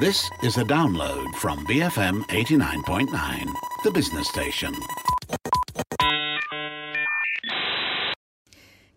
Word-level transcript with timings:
This 0.00 0.30
is 0.42 0.56
a 0.56 0.64
download 0.64 1.34
from 1.34 1.66
BFM 1.66 2.22
89.9, 2.28 3.52
the 3.84 3.90
business 3.90 4.26
station. 4.28 4.72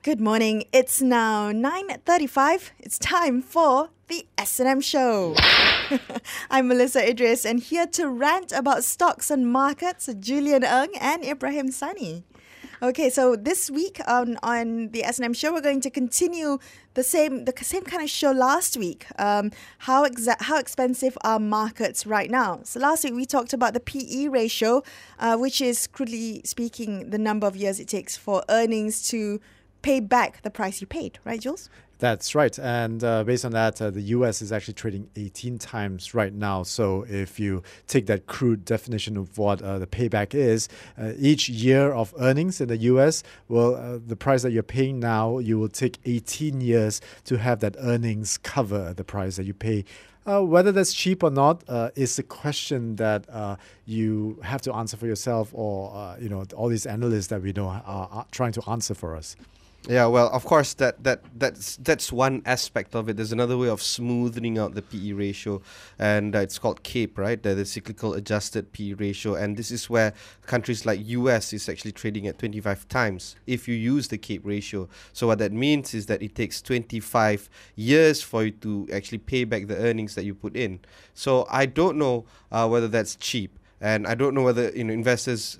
Good 0.02 0.22
morning. 0.22 0.64
It's 0.72 1.02
now 1.02 1.52
9:35. 1.52 2.72
It's 2.80 2.98
time 2.98 3.42
for 3.42 3.90
the 4.08 4.26
S&M 4.38 4.80
show. 4.80 5.36
I'm 6.50 6.70
Melissa 6.70 7.06
Idris 7.06 7.44
and 7.44 7.60
here 7.60 7.88
to 7.88 8.08
rant 8.08 8.54
about 8.54 8.86
stocks 8.86 9.30
and 9.30 9.52
markets 9.52 10.08
Julian 10.22 10.64
Ng 10.64 10.96
and 11.02 11.26
Ibrahim 11.26 11.70
Sani. 11.72 12.24
Okay, 12.84 13.10
so 13.10 13.38
this 13.38 13.72
week 13.72 14.02
on 14.10 14.38
on 14.44 14.90
the 14.90 15.06
S&M 15.06 15.32
show, 15.32 15.54
we're 15.54 15.62
going 15.62 15.80
to 15.80 15.90
continue 15.90 16.60
the 16.96 17.04
same 17.04 17.46
the 17.46 17.54
same 17.62 17.84
kind 17.84 18.04
of 18.04 18.10
show 18.10 18.34
last 18.34 18.76
week. 18.76 19.06
Um, 19.18 19.52
how 19.78 20.06
exa- 20.06 20.42
how 20.42 20.60
expensive 20.60 21.18
are 21.24 21.40
markets 21.40 22.06
right 22.06 22.30
now? 22.30 22.60
So 22.66 22.82
last 22.82 23.06
week 23.06 23.14
we 23.14 23.26
talked 23.26 23.54
about 23.54 23.74
the 23.74 23.80
PE 23.80 24.28
ratio, 24.28 24.84
uh, 25.18 25.38
which 25.38 25.62
is 25.62 25.88
crudely 25.88 26.42
speaking 26.44 27.10
the 27.10 27.18
number 27.18 27.48
of 27.48 27.56
years 27.56 27.80
it 27.80 27.88
takes 27.88 28.18
for 28.18 28.44
earnings 28.50 29.08
to 29.12 29.40
pay 29.84 30.00
back 30.00 30.42
the 30.42 30.50
price 30.50 30.82
you 30.82 30.88
paid, 30.88 31.20
right, 31.24 31.40
Jules? 31.40 31.70
That's 32.00 32.36
right. 32.36 32.58
And 32.60 33.02
uh, 33.04 33.24
based 33.24 33.46
on 33.46 33.52
that, 33.52 33.82
uh, 33.82 33.90
the 33.90 34.02
US 34.02 34.42
is 34.42 34.52
actually 34.52 34.74
trading 34.74 35.10
18 35.16 35.58
times 35.58 36.14
right 36.14 36.34
now. 36.34 36.64
So 36.64 37.06
if 37.08 37.40
you 37.40 37.64
take 37.88 38.08
that 38.08 38.26
crude 38.26 38.66
definition 38.66 39.16
of 39.16 39.38
what 39.38 39.62
uh, 39.62 39.80
the 39.80 39.88
payback 39.88 40.34
is, 40.34 40.68
uh, 40.98 41.12
each 41.18 41.48
year 41.48 41.94
of 41.94 42.14
earnings 42.20 42.60
in 42.60 42.68
the 42.68 42.78
US, 42.78 43.24
well, 43.48 43.76
uh, 43.76 44.00
the 44.06 44.16
price 44.16 44.42
that 44.42 44.52
you're 44.52 44.64
paying 44.64 45.00
now, 45.00 45.38
you 45.38 45.60
will 45.60 45.70
take 45.70 46.00
18 46.04 46.60
years 46.60 47.00
to 47.26 47.38
have 47.38 47.60
that 47.60 47.76
earnings 47.80 48.38
cover 48.40 48.94
the 48.94 49.04
price 49.04 49.38
that 49.38 49.46
you 49.46 49.54
pay. 49.54 49.86
Uh, 50.26 50.42
whether 50.42 50.72
that's 50.72 50.94
cheap 50.94 51.22
or 51.22 51.30
not 51.30 51.64
uh, 51.68 51.90
is 51.96 52.18
a 52.18 52.24
question 52.24 52.96
that 52.96 53.30
uh, 53.30 53.58
you 53.86 54.40
have 54.44 54.62
to 54.62 54.74
answer 54.74 54.96
for 54.96 55.06
yourself, 55.06 55.50
or 55.54 55.94
uh, 55.94 56.16
you 56.18 56.30
know 56.30 56.46
all 56.56 56.70
these 56.70 56.86
analysts 56.86 57.28
that 57.28 57.42
we 57.42 57.52
know 57.52 57.68
are, 57.68 58.08
are 58.10 58.26
trying 58.32 58.54
to 58.54 58.62
answer 58.68 58.94
for 58.94 59.18
us. 59.18 59.36
Yeah, 59.90 60.06
well, 60.06 60.30
of 60.30 60.46
course, 60.46 60.74
that, 60.76 61.04
that 61.04 61.26
that's 61.38 61.76
that's 61.76 62.10
one 62.10 62.42
aspect 62.46 62.96
of 62.96 63.10
it. 63.10 63.18
There's 63.18 63.34
another 63.34 63.58
way 63.58 63.68
of 63.68 63.82
smoothing 63.82 64.58
out 64.58 64.76
the 64.76 64.82
PE 64.82 65.12
ratio, 65.12 65.62
and 66.00 66.34
uh, 66.34 66.40
it's 66.40 66.58
called 66.58 66.84
CAPE, 66.84 67.18
right? 67.18 67.44
The, 67.44 67.54
the 67.54 67.66
cyclical 67.66 68.14
adjusted 68.14 68.72
PE 68.72 68.94
ratio, 68.94 69.36
and 69.36 69.58
this 69.58 69.72
is 69.72 69.90
where 69.90 70.14
countries 70.46 70.86
like 70.86 71.02
US 71.08 71.52
is 71.52 71.68
actually 71.68 71.92
trading 71.92 72.28
at 72.28 72.40
25 72.40 72.88
times 72.88 73.36
if 73.46 73.68
you 73.68 73.76
use 73.76 74.08
the 74.08 74.18
CAPE 74.18 74.46
ratio. 74.46 74.88
So 75.12 75.28
what 75.28 75.40
that 75.40 75.52
means 75.52 75.94
is 75.94 76.06
that 76.06 76.22
it 76.22 76.34
takes 76.34 76.62
25 76.62 77.50
years 77.76 78.22
for 78.22 78.46
you 78.46 78.52
to 78.52 78.88
actually 78.94 79.18
pay 79.18 79.44
back 79.44 79.68
the 79.68 79.76
earnings 79.76 80.16
that 80.16 80.24
you 80.24 80.34
put 80.34 80.56
in. 80.56 80.80
So 81.14 81.46
I 81.52 81.66
don't 81.66 81.98
know 81.98 82.24
uh, 82.54 82.70
whether 82.70 82.88
that's 82.88 83.18
cheap, 83.18 83.60
and 83.82 84.08
I 84.08 84.16
don't 84.16 84.34
know 84.34 84.44
whether 84.44 84.70
you 84.70 84.86
know 84.86 84.94
investors 84.94 85.60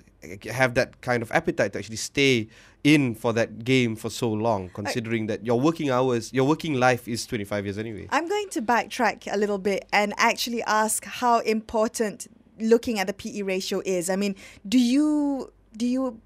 have 0.50 0.74
that 0.74 1.00
kind 1.00 1.22
of 1.22 1.30
appetite 1.32 1.72
to 1.72 1.78
actually 1.78 1.96
stay 1.96 2.48
in 2.82 3.14
for 3.14 3.32
that 3.32 3.64
game 3.64 3.96
for 3.96 4.10
so 4.10 4.30
long, 4.30 4.68
considering 4.70 5.26
that 5.26 5.44
your 5.44 5.58
working 5.58 5.90
hours, 5.90 6.32
your 6.32 6.46
working 6.46 6.74
life 6.74 7.08
is 7.08 7.26
25 7.26 7.64
years 7.64 7.78
anyway. 7.78 8.06
I'm 8.10 8.28
going 8.28 8.48
to 8.50 8.62
backtrack 8.62 9.32
a 9.32 9.36
little 9.38 9.58
bit 9.58 9.86
and 9.92 10.12
actually 10.18 10.62
ask 10.64 11.04
how 11.04 11.38
important 11.40 12.26
looking 12.60 12.98
at 12.98 13.06
the 13.06 13.14
PE 13.14 13.42
ratio 13.42 13.82
is. 13.84 14.10
I 14.10 14.16
mean, 14.16 14.36
do 14.68 14.78
you 14.78 15.52
do 15.76 15.86
you 15.86 16.20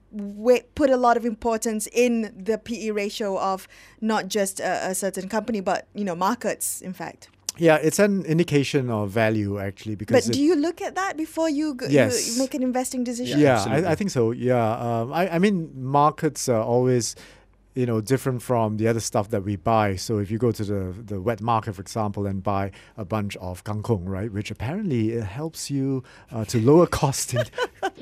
put 0.75 0.91
a 0.91 0.97
lot 0.97 1.17
of 1.17 1.25
importance 1.25 1.89
in 1.93 2.35
the 2.37 2.59
PE 2.59 2.91
ratio 2.91 3.39
of 3.39 3.69
not 4.01 4.29
just 4.29 4.61
a, 4.61 4.91
a 4.91 4.95
certain 4.95 5.29
company, 5.29 5.61
but 5.61 5.87
you 5.95 6.05
know 6.05 6.15
markets, 6.15 6.81
in 6.81 6.93
fact? 6.93 7.31
Yeah, 7.59 7.77
it's 7.77 7.99
an 7.99 8.25
indication 8.25 8.91
of 8.91 9.11
value 9.11 9.59
actually. 9.59 9.97
Because 9.97 10.27
but 10.27 10.35
do 10.35 10.43
you 10.43 10.55
look 10.57 10.81
at 10.81 10.95
that 10.95 11.17
before 11.17 11.51
you, 11.51 11.77
g- 11.77 11.87
yes. 11.91 12.37
you 12.37 12.43
make 12.43 12.55
an 12.55 12.63
investing 12.63 13.05
decision? 13.05 13.41
Yeah, 13.41 13.65
I, 13.67 13.93
I, 13.93 13.95
think 13.95 14.11
so. 14.11 14.31
Yeah, 14.31 14.73
um, 14.73 15.13
I, 15.13 15.35
I 15.35 15.39
mean 15.39 15.71
markets 15.75 16.49
are 16.49 16.63
always 16.63 17.17
you 17.75 17.87
know 17.87 18.01
different 18.01 18.43
from 18.43 18.77
the 18.77 18.89
other 18.89 18.99
stuff 18.99 19.31
that 19.31 19.45
we 19.45 19.55
buy. 19.55 19.95
So 19.95 20.19
if 20.19 20.31
you 20.31 20.39
go 20.39 20.51
to 20.51 20.65
the 20.65 20.95
the 21.13 21.21
wet 21.21 21.41
market, 21.41 21.75
for 21.75 21.83
example, 21.83 22.27
and 22.27 22.43
buy 22.43 22.73
a 22.97 23.05
bunch 23.05 23.37
of 23.37 23.63
kangkong, 23.63 24.03
right, 24.07 24.33
which 24.33 24.51
apparently 24.51 25.13
it 25.13 25.25
helps 25.25 25.71
you 25.71 26.03
uh, 26.33 26.45
to 26.47 26.61
lower 26.61 26.87
cost, 27.01 27.35
in, 27.35 27.45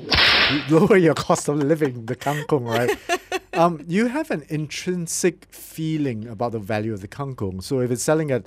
lower 0.69 0.97
your 0.97 1.13
cost 1.13 1.47
of 1.47 1.57
living, 1.57 2.05
the 2.05 2.15
kangkong, 2.15 2.65
right. 2.65 2.97
Um, 3.53 3.83
you 3.87 4.05
have 4.05 4.29
an 4.29 4.43
intrinsic 4.49 5.47
feeling 5.49 6.27
about 6.27 6.51
the 6.51 6.59
value 6.59 6.93
of 6.93 7.01
the 7.01 7.07
kangkong. 7.07 7.63
So 7.63 7.79
if 7.79 7.89
it's 7.89 8.03
selling 8.03 8.29
at 8.29 8.45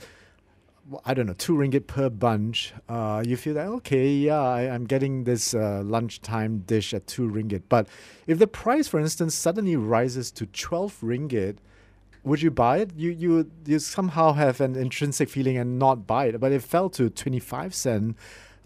I 1.04 1.14
don't 1.14 1.26
know, 1.26 1.34
two 1.34 1.54
ringgit 1.54 1.86
per 1.86 2.08
bunch, 2.08 2.72
uh, 2.88 3.22
you 3.24 3.36
feel 3.36 3.54
that, 3.54 3.66
okay, 3.66 4.08
yeah, 4.08 4.40
I, 4.40 4.62
am 4.62 4.86
getting 4.86 5.24
this 5.24 5.54
uh, 5.54 5.82
lunchtime 5.84 6.60
dish 6.60 6.92
at 6.92 7.06
two 7.06 7.30
ringgit. 7.30 7.62
But 7.68 7.88
if 8.26 8.38
the 8.38 8.46
price, 8.46 8.88
for 8.88 8.98
instance, 8.98 9.34
suddenly 9.34 9.76
rises 9.76 10.30
to 10.32 10.46
12 10.46 11.00
ringgit, 11.02 11.58
would 12.24 12.42
you 12.42 12.50
buy 12.50 12.78
it? 12.78 12.90
You, 12.96 13.10
you, 13.10 13.50
you 13.66 13.78
somehow 13.78 14.32
have 14.32 14.60
an 14.60 14.74
intrinsic 14.76 15.28
feeling 15.28 15.56
and 15.56 15.78
not 15.78 16.06
buy 16.06 16.26
it. 16.26 16.40
But 16.40 16.52
if 16.52 16.64
it 16.64 16.68
fell 16.68 16.90
to 16.90 17.08
25 17.08 17.74
cent 17.74 18.16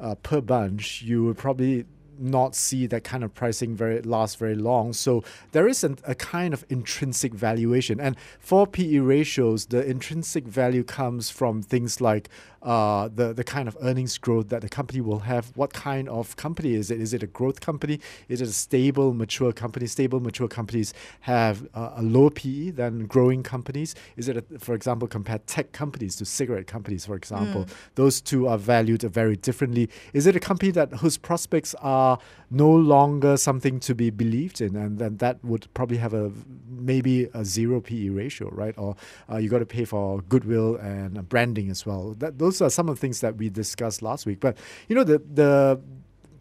uh, 0.00 0.14
per 0.16 0.40
bunch, 0.40 1.02
you 1.02 1.24
would 1.24 1.38
probably 1.38 1.84
not 2.18 2.54
see 2.54 2.86
that 2.86 3.04
kind 3.04 3.24
of 3.24 3.34
pricing 3.34 3.74
very 3.74 4.00
last 4.02 4.38
very 4.38 4.54
long. 4.54 4.92
So 4.92 5.22
there 5.52 5.68
is 5.68 5.84
an, 5.84 5.98
a 6.04 6.14
kind 6.14 6.54
of 6.54 6.64
intrinsic 6.68 7.34
valuation. 7.34 8.00
And 8.00 8.16
for 8.38 8.66
PE 8.66 8.98
ratios, 8.98 9.66
the 9.66 9.84
intrinsic 9.84 10.44
value 10.44 10.84
comes 10.84 11.30
from 11.30 11.62
things 11.62 12.00
like 12.00 12.28
uh, 12.64 13.08
the 13.14 13.32
the 13.32 13.44
kind 13.44 13.68
of 13.68 13.76
earnings 13.82 14.18
growth 14.18 14.48
that 14.48 14.62
the 14.62 14.68
company 14.68 15.00
will 15.00 15.20
have. 15.20 15.52
What 15.54 15.72
kind 15.72 16.08
of 16.08 16.36
company 16.36 16.74
is 16.74 16.90
it? 16.90 17.00
Is 17.00 17.12
it 17.12 17.22
a 17.22 17.26
growth 17.26 17.60
company? 17.60 18.00
Is 18.28 18.40
it 18.40 18.48
a 18.48 18.52
stable, 18.52 19.12
mature 19.12 19.52
company? 19.52 19.86
Stable, 19.86 20.20
mature 20.20 20.48
companies 20.48 20.94
have 21.20 21.68
uh, 21.74 21.92
a 21.96 22.02
lower 22.02 22.30
PE 22.30 22.70
than 22.70 23.06
growing 23.06 23.42
companies. 23.42 23.94
Is 24.16 24.28
it, 24.28 24.36
a, 24.36 24.58
for 24.58 24.74
example, 24.74 25.06
compare 25.06 25.38
tech 25.46 25.72
companies 25.72 26.16
to 26.16 26.24
cigarette 26.24 26.66
companies, 26.66 27.04
for 27.04 27.14
example? 27.14 27.64
Mm. 27.64 27.74
Those 27.96 28.20
two 28.20 28.48
are 28.48 28.58
valued 28.58 29.02
very 29.02 29.36
differently. 29.36 29.90
Is 30.12 30.26
it 30.26 30.34
a 30.34 30.40
company 30.40 30.70
that 30.72 30.92
whose 30.94 31.18
prospects 31.18 31.74
are 31.80 32.18
no 32.50 32.70
longer 32.70 33.36
something 33.36 33.80
to 33.80 33.94
be 33.94 34.10
believed 34.10 34.60
in, 34.60 34.76
and 34.76 34.98
then 34.98 35.16
that 35.18 35.44
would 35.44 35.66
probably 35.74 35.98
have 35.98 36.14
a 36.14 36.32
maybe 36.68 37.28
a 37.34 37.44
zero 37.44 37.80
PE 37.80 38.08
ratio, 38.08 38.48
right? 38.50 38.74
Or 38.78 38.96
uh, 39.30 39.36
you 39.36 39.48
got 39.48 39.58
to 39.58 39.66
pay 39.66 39.84
for 39.84 40.20
goodwill 40.22 40.76
and 40.76 41.28
branding 41.28 41.70
as 41.70 41.84
well. 41.84 42.14
That 42.18 42.38
those 42.38 42.53
are 42.60 42.70
some 42.70 42.88
of 42.88 42.96
the 42.96 43.00
things 43.00 43.20
that 43.20 43.36
we 43.36 43.48
discussed 43.48 44.02
last 44.02 44.26
week. 44.26 44.40
But 44.40 44.56
you 44.88 44.94
know 44.94 45.04
the 45.04 45.18
the 45.18 45.80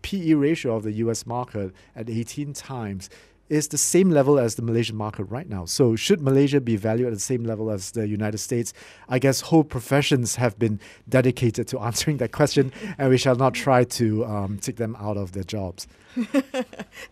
PE 0.01 0.33
ratio 0.33 0.75
of 0.75 0.83
the 0.83 0.91
U.S. 0.93 1.25
market 1.25 1.73
at 1.95 2.09
18 2.09 2.53
times 2.53 3.09
is 3.53 3.67
the 3.67 3.77
same 3.77 4.09
level 4.09 4.39
as 4.39 4.55
the 4.55 4.61
Malaysian 4.61 4.95
market 4.95 5.25
right 5.25 5.47
now. 5.47 5.65
So, 5.65 5.95
should 5.95 6.21
Malaysia 6.21 6.59
be 6.59 6.75
valued 6.75 7.07
at 7.07 7.13
the 7.13 7.19
same 7.19 7.43
level 7.43 7.69
as 7.71 7.91
the 7.91 8.07
United 8.07 8.39
States? 8.39 8.73
I 9.07 9.19
guess 9.19 9.41
whole 9.41 9.63
professions 9.63 10.35
have 10.37 10.57
been 10.57 10.79
dedicated 11.07 11.67
to 11.69 11.79
answering 11.87 12.17
that 12.17 12.31
question, 12.31 12.73
and 12.97 13.09
we 13.09 13.17
shall 13.17 13.35
not 13.35 13.53
try 13.53 13.83
to 13.83 14.25
um, 14.25 14.57
take 14.59 14.77
them 14.77 14.95
out 14.99 15.17
of 15.17 15.33
their 15.33 15.43
jobs. 15.43 15.87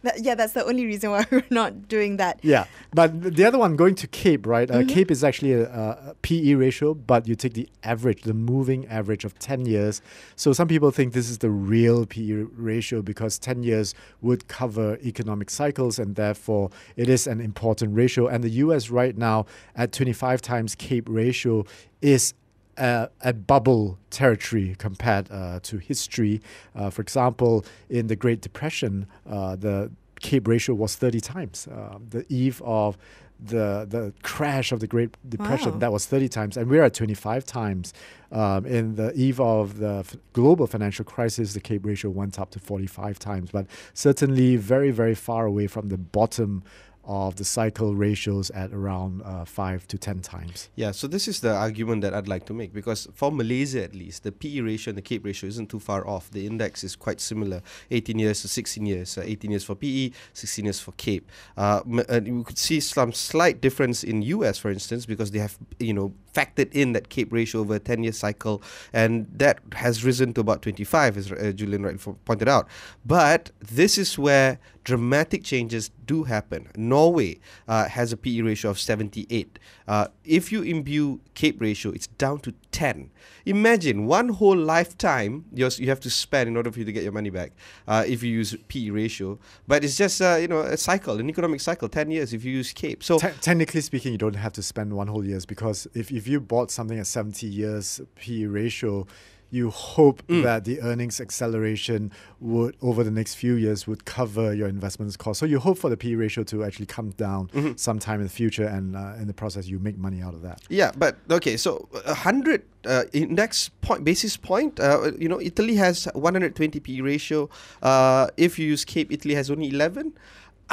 that, 0.03 0.19
yeah, 0.19 0.35
that's 0.35 0.53
the 0.53 0.63
only 0.65 0.85
reason 0.85 1.09
why 1.11 1.25
we're 1.31 1.43
not 1.49 1.87
doing 1.87 2.17
that. 2.17 2.39
Yeah, 2.43 2.65
but 2.93 3.35
the 3.35 3.45
other 3.45 3.57
one 3.57 3.75
going 3.75 3.95
to 3.95 4.07
CAPE, 4.07 4.45
right? 4.45 4.69
Uh, 4.69 4.79
mm-hmm. 4.79 4.89
CAPE 4.89 5.11
is 5.11 5.23
actually 5.23 5.53
a, 5.53 5.63
a, 5.63 6.15
PE 6.21 6.53
ratio, 6.53 6.93
but 6.93 7.27
you 7.27 7.35
take 7.35 7.53
the 7.53 7.67
average, 7.83 8.21
the 8.23 8.33
moving 8.33 8.85
average 8.87 9.25
of 9.25 9.37
10 9.39 9.65
years. 9.65 10.01
So 10.35 10.53
some 10.53 10.67
people 10.67 10.91
think 10.91 11.13
this 11.13 11.29
is 11.29 11.39
the 11.39 11.49
real 11.49 12.05
PE 12.05 12.45
ratio 12.55 13.01
because 13.01 13.39
10 13.39 13.63
years 13.63 13.95
would 14.21 14.47
cover 14.47 14.97
economic 15.03 15.49
cycles 15.49 15.97
and 15.97 16.15
therefore 16.31 16.69
it 16.95 17.09
is 17.09 17.27
an 17.27 17.41
important 17.41 17.95
ratio. 17.95 18.27
And 18.27 18.43
the 18.43 18.55
US 18.65 18.89
right 18.89 19.17
now 19.17 19.45
at 19.75 19.91
25 19.91 20.41
times 20.41 20.75
CAPE 20.75 21.07
ratio 21.09 21.65
is 22.01 22.33
a 22.77 23.33
bubble 23.33 23.99
territory 24.09 24.75
compared 24.79 25.29
uh, 25.29 25.59
to 25.61 25.77
history. 25.77 26.41
Uh, 26.75 26.89
for 26.89 27.01
example, 27.01 27.63
in 27.89 28.07
the 28.07 28.15
Great 28.15 28.41
Depression, 28.41 29.05
uh, 29.29 29.55
the 29.55 29.91
CAPE 30.21 30.47
ratio 30.47 30.75
was 30.75 30.95
30 30.95 31.19
times. 31.19 31.67
Uh, 31.67 31.97
the 32.09 32.25
eve 32.29 32.61
of 32.63 32.97
the 33.43 33.87
the 33.89 34.13
crash 34.21 34.71
of 34.71 34.79
the 34.79 34.87
Great 34.87 35.17
Depression, 35.27 35.71
wow. 35.71 35.77
that 35.79 35.91
was 35.91 36.05
30 36.05 36.29
times, 36.29 36.57
and 36.57 36.69
we're 36.69 36.83
at 36.83 36.93
25 36.93 37.45
times. 37.45 37.93
Um, 38.31 38.65
in 38.65 38.95
the 38.95 39.11
eve 39.13 39.41
of 39.41 39.79
the 39.79 39.97
f- 40.05 40.15
global 40.33 40.67
financial 40.67 41.03
crisis, 41.03 41.53
the 41.53 41.59
CAPE 41.59 41.85
ratio 41.85 42.11
went 42.11 42.39
up 42.39 42.51
to 42.51 42.59
45 42.59 43.19
times, 43.19 43.49
but 43.51 43.65
certainly 43.93 44.55
very, 44.55 44.91
very 44.91 45.15
far 45.15 45.45
away 45.45 45.67
from 45.67 45.89
the 45.89 45.97
bottom 45.97 46.63
of 47.03 47.35
the 47.35 47.43
cycle 47.43 47.95
ratios 47.95 48.49
at 48.51 48.71
around 48.71 49.21
uh, 49.23 49.45
five 49.45 49.87
to 49.87 49.97
ten 49.97 50.21
times. 50.21 50.69
Yeah, 50.75 50.91
so 50.91 51.07
this 51.07 51.27
is 51.27 51.41
the 51.41 51.53
argument 51.53 52.01
that 52.03 52.13
I'd 52.13 52.27
like 52.27 52.45
to 52.45 52.53
make 52.53 52.73
because 52.73 53.07
for 53.13 53.31
Malaysia 53.31 53.83
at 53.83 53.95
least, 53.95 54.23
the 54.23 54.31
PE 54.31 54.61
ratio 54.61 54.91
and 54.91 54.97
the 54.97 55.01
CAPE 55.01 55.25
ratio 55.25 55.47
isn't 55.47 55.69
too 55.69 55.79
far 55.79 56.07
off. 56.07 56.29
The 56.31 56.45
index 56.45 56.83
is 56.83 56.95
quite 56.95 57.19
similar 57.19 57.61
18 57.89 58.19
years 58.19 58.41
to 58.41 58.47
16 58.47 58.85
years, 58.85 59.17
uh, 59.17 59.23
18 59.25 59.51
years 59.51 59.63
for 59.63 59.75
PE, 59.75 60.11
16 60.33 60.65
years 60.65 60.79
for 60.79 60.91
CAPE. 60.93 61.27
Uh, 61.57 61.81
uh, 62.09 62.21
you 62.23 62.43
could 62.43 62.57
see 62.57 62.79
some 62.79 63.13
slight 63.13 63.61
difference 63.61 64.03
in 64.03 64.21
US, 64.21 64.57
for 64.57 64.69
instance, 64.69 65.05
because 65.05 65.31
they 65.31 65.39
have 65.39 65.57
you 65.79 65.93
know 65.93 66.13
factored 66.33 66.71
in 66.73 66.93
that 66.93 67.09
CAPE 67.09 67.31
ratio 67.31 67.61
over 67.61 67.75
a 67.75 67.79
10 67.79 68.03
year 68.03 68.13
cycle, 68.13 68.61
and 68.93 69.27
that 69.33 69.59
has 69.73 70.03
risen 70.03 70.33
to 70.33 70.41
about 70.41 70.61
25, 70.61 71.17
as 71.17 71.31
uh, 71.31 71.51
Julian 71.53 71.83
rightly 71.83 72.13
pointed 72.25 72.47
out. 72.47 72.67
But 73.05 73.51
this 73.59 73.97
is 73.97 74.17
where 74.17 74.59
dramatic 74.83 75.43
changes 75.43 75.91
do 76.05 76.23
happen. 76.23 76.67
Norway 76.75 77.39
uh, 77.67 77.87
has 77.87 78.11
a 78.11 78.17
PE 78.17 78.41
ratio 78.41 78.71
of 78.71 78.79
78. 78.79 79.59
Uh, 79.87 80.07
if 80.23 80.51
you 80.51 80.61
imbue 80.61 81.19
CAPE 81.35 81.61
ratio, 81.61 81.91
it's 81.91 82.07
down 82.07 82.39
to 82.39 82.53
10. 82.71 83.11
Imagine 83.45 84.05
one 84.05 84.29
whole 84.29 84.57
lifetime 84.57 85.45
you 85.53 85.65
have 85.87 85.99
to 85.99 86.09
spend 86.09 86.47
in 86.47 86.57
order 86.57 86.71
for 86.71 86.79
you 86.79 86.85
to 86.85 86.91
get 86.91 87.03
your 87.03 87.11
money 87.11 87.29
back 87.29 87.51
uh, 87.87 88.03
if 88.07 88.23
you 88.23 88.31
use 88.31 88.55
PE 88.67 88.89
ratio. 88.89 89.39
But 89.67 89.83
it's 89.83 89.97
just 89.97 90.21
uh, 90.21 90.37
you 90.39 90.47
know 90.47 90.61
a 90.61 90.77
cycle, 90.77 91.19
an 91.19 91.29
economic 91.29 91.61
cycle, 91.61 91.89
10 91.89 92.11
years 92.11 92.33
if 92.33 92.43
you 92.43 92.51
use 92.51 92.73
CAPE. 92.73 93.03
So 93.03 93.19
Te- 93.19 93.29
technically 93.41 93.81
speaking, 93.81 94.11
you 94.11 94.17
don't 94.17 94.35
have 94.35 94.53
to 94.53 94.63
spend 94.63 94.93
one 94.93 95.07
whole 95.07 95.25
years 95.25 95.45
because 95.45 95.87
if, 95.93 96.11
if 96.11 96.27
you 96.27 96.39
bought 96.39 96.71
something 96.71 96.99
at 96.99 97.07
70 97.07 97.47
years 97.47 98.01
PE 98.15 98.45
ratio, 98.45 99.07
you 99.51 99.69
hope 99.69 100.23
Mm. 100.27 100.43
that 100.43 100.63
the 100.65 100.81
earnings 100.81 101.19
acceleration 101.19 102.11
would 102.39 102.75
over 102.81 103.03
the 103.03 103.11
next 103.11 103.35
few 103.35 103.55
years 103.55 103.85
would 103.85 104.05
cover 104.05 104.53
your 104.53 104.67
investments 104.69 105.17
cost. 105.17 105.39
So 105.39 105.45
you 105.45 105.59
hope 105.59 105.77
for 105.77 105.89
the 105.89 105.97
PE 105.97 106.15
ratio 106.15 106.43
to 106.45 106.63
actually 106.63 106.85
come 106.87 107.09
down 107.11 107.49
Mm-hmm. 107.53 107.73
sometime 107.75 108.19
in 108.21 108.27
the 108.27 108.31
future, 108.41 108.65
and 108.65 108.95
uh, 108.95 109.13
in 109.21 109.27
the 109.27 109.33
process 109.33 109.67
you 109.67 109.77
make 109.79 109.97
money 109.97 110.21
out 110.21 110.33
of 110.33 110.41
that. 110.41 110.61
Yeah, 110.69 110.91
but 110.97 111.17
okay, 111.29 111.57
so 111.57 111.87
a 112.05 112.13
hundred 112.13 112.63
uh, 112.85 113.03
index 113.13 113.69
point 113.81 114.03
basis 114.03 114.37
point. 114.37 114.79
Uh, 114.79 115.11
you 115.19 115.27
know, 115.29 115.39
Italy 115.41 115.75
has 115.75 116.07
120 116.15 116.79
PE 116.79 117.01
ratio. 117.01 117.49
Uh, 117.83 118.27
if 118.37 118.57
you 118.57 118.65
use 118.67 118.85
Cape, 118.85 119.11
Italy 119.11 119.35
has 119.35 119.51
only 119.51 119.67
11. 119.69 120.13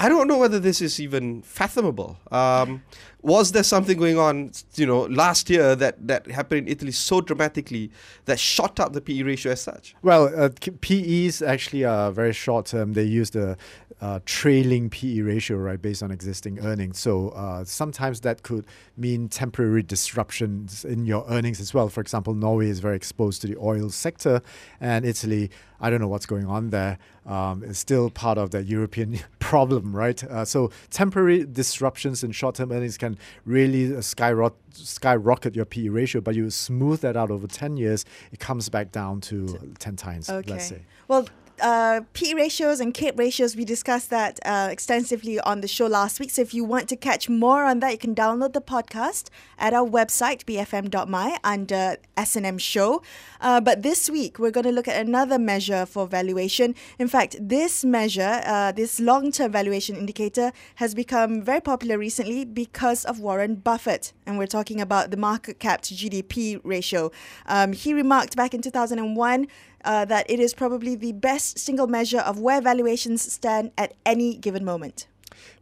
I 0.00 0.08
don't 0.08 0.28
know 0.28 0.38
whether 0.38 0.60
this 0.60 0.80
is 0.80 1.00
even 1.00 1.42
fathomable. 1.42 2.18
Um, 2.30 2.84
was 3.20 3.50
there 3.50 3.64
something 3.64 3.98
going 3.98 4.16
on, 4.16 4.52
you 4.76 4.86
know, 4.86 5.00
last 5.02 5.50
year 5.50 5.74
that 5.74 6.06
that 6.06 6.30
happened 6.30 6.68
in 6.68 6.68
Italy 6.68 6.92
so 6.92 7.20
dramatically 7.20 7.90
that 8.26 8.38
shot 8.38 8.78
up 8.78 8.92
the 8.92 9.00
PE 9.00 9.22
ratio 9.22 9.52
as 9.52 9.60
such? 9.60 9.96
Well, 10.02 10.30
uh, 10.34 10.50
PEs 10.80 11.42
actually 11.42 11.84
are 11.84 12.12
very 12.12 12.32
short 12.32 12.66
term. 12.66 12.92
They 12.92 13.02
use 13.02 13.30
the 13.30 13.56
uh, 14.00 14.20
trailing 14.24 14.90
PE 14.90 15.20
ratio, 15.20 15.56
right, 15.56 15.80
based 15.80 16.02
on 16.02 16.10
existing 16.10 16.60
earnings. 16.60 16.98
So 16.98 17.30
uh, 17.30 17.64
sometimes 17.64 18.20
that 18.20 18.42
could 18.42 18.66
mean 18.96 19.28
temporary 19.28 19.82
disruptions 19.82 20.84
in 20.84 21.04
your 21.04 21.24
earnings 21.28 21.60
as 21.60 21.74
well. 21.74 21.88
For 21.88 22.00
example, 22.00 22.34
Norway 22.34 22.68
is 22.68 22.80
very 22.80 22.96
exposed 22.96 23.40
to 23.42 23.48
the 23.48 23.56
oil 23.56 23.90
sector, 23.90 24.40
and 24.80 25.04
Italy, 25.04 25.50
I 25.80 25.90
don't 25.90 26.00
know 26.00 26.08
what's 26.08 26.26
going 26.26 26.46
on 26.46 26.70
there. 26.70 26.98
Um, 27.26 27.62
is 27.62 27.78
still 27.78 28.08
part 28.08 28.38
of 28.38 28.52
that 28.52 28.64
European 28.66 29.18
problem, 29.38 29.94
right? 29.94 30.22
Uh, 30.24 30.44
so 30.46 30.70
temporary 30.90 31.44
disruptions 31.44 32.24
in 32.24 32.32
short-term 32.32 32.72
earnings 32.72 32.96
can 32.96 33.18
really 33.44 33.94
uh, 33.94 34.00
skyrocket, 34.00 34.58
skyrocket 34.72 35.54
your 35.54 35.66
PE 35.66 35.88
ratio, 35.88 36.20
but 36.22 36.34
you 36.34 36.48
smooth 36.50 37.00
that 37.00 37.16
out 37.16 37.30
over 37.30 37.46
10 37.46 37.76
years, 37.76 38.06
it 38.32 38.38
comes 38.38 38.68
back 38.70 38.92
down 38.92 39.20
to 39.22 39.74
10 39.78 39.96
times, 39.96 40.30
Okay. 40.30 40.50
let's 40.50 40.68
say. 40.68 40.82
Well, 41.06 41.28
uh, 41.60 42.02
P 42.12 42.34
ratios 42.34 42.80
and 42.80 42.94
CAPE 42.94 43.18
ratios, 43.18 43.56
we 43.56 43.64
discussed 43.64 44.10
that 44.10 44.38
uh, 44.44 44.68
extensively 44.70 45.38
on 45.40 45.60
the 45.60 45.68
show 45.68 45.86
last 45.86 46.20
week. 46.20 46.30
So 46.30 46.42
if 46.42 46.54
you 46.54 46.64
want 46.64 46.88
to 46.88 46.96
catch 46.96 47.28
more 47.28 47.64
on 47.64 47.80
that, 47.80 47.92
you 47.92 47.98
can 47.98 48.14
download 48.14 48.52
the 48.52 48.60
podcast 48.60 49.28
at 49.58 49.74
our 49.74 49.86
website, 49.88 50.44
bfm.my, 50.44 51.38
under 51.44 51.96
S&M 52.16 52.58
Show. 52.58 53.02
Uh, 53.40 53.60
but 53.60 53.82
this 53.82 54.08
week, 54.10 54.38
we're 54.38 54.50
going 54.50 54.64
to 54.66 54.72
look 54.72 54.88
at 54.88 55.00
another 55.00 55.38
measure 55.38 55.86
for 55.86 56.06
valuation. 56.06 56.74
In 56.98 57.08
fact, 57.08 57.36
this 57.40 57.84
measure, 57.84 58.42
uh, 58.44 58.72
this 58.72 59.00
long-term 59.00 59.52
valuation 59.52 59.96
indicator, 59.96 60.52
has 60.76 60.94
become 60.94 61.42
very 61.42 61.60
popular 61.60 61.98
recently 61.98 62.44
because 62.44 63.04
of 63.04 63.20
Warren 63.20 63.56
Buffett. 63.56 64.12
And 64.26 64.38
we're 64.38 64.46
talking 64.46 64.80
about 64.80 65.10
the 65.10 65.16
market 65.16 65.58
cap 65.58 65.82
to 65.82 65.94
GDP 65.94 66.60
ratio. 66.64 67.10
Um, 67.46 67.72
he 67.72 67.94
remarked 67.94 68.36
back 68.36 68.54
in 68.54 68.62
2001 68.62 69.46
uh, 69.88 70.04
that 70.04 70.30
it 70.30 70.38
is 70.38 70.52
probably 70.52 70.94
the 70.94 71.12
best 71.12 71.58
single 71.58 71.86
measure 71.86 72.20
of 72.20 72.38
where 72.38 72.60
valuations 72.60 73.32
stand 73.32 73.72
at 73.78 73.94
any 74.04 74.36
given 74.36 74.64
moment. 74.64 75.06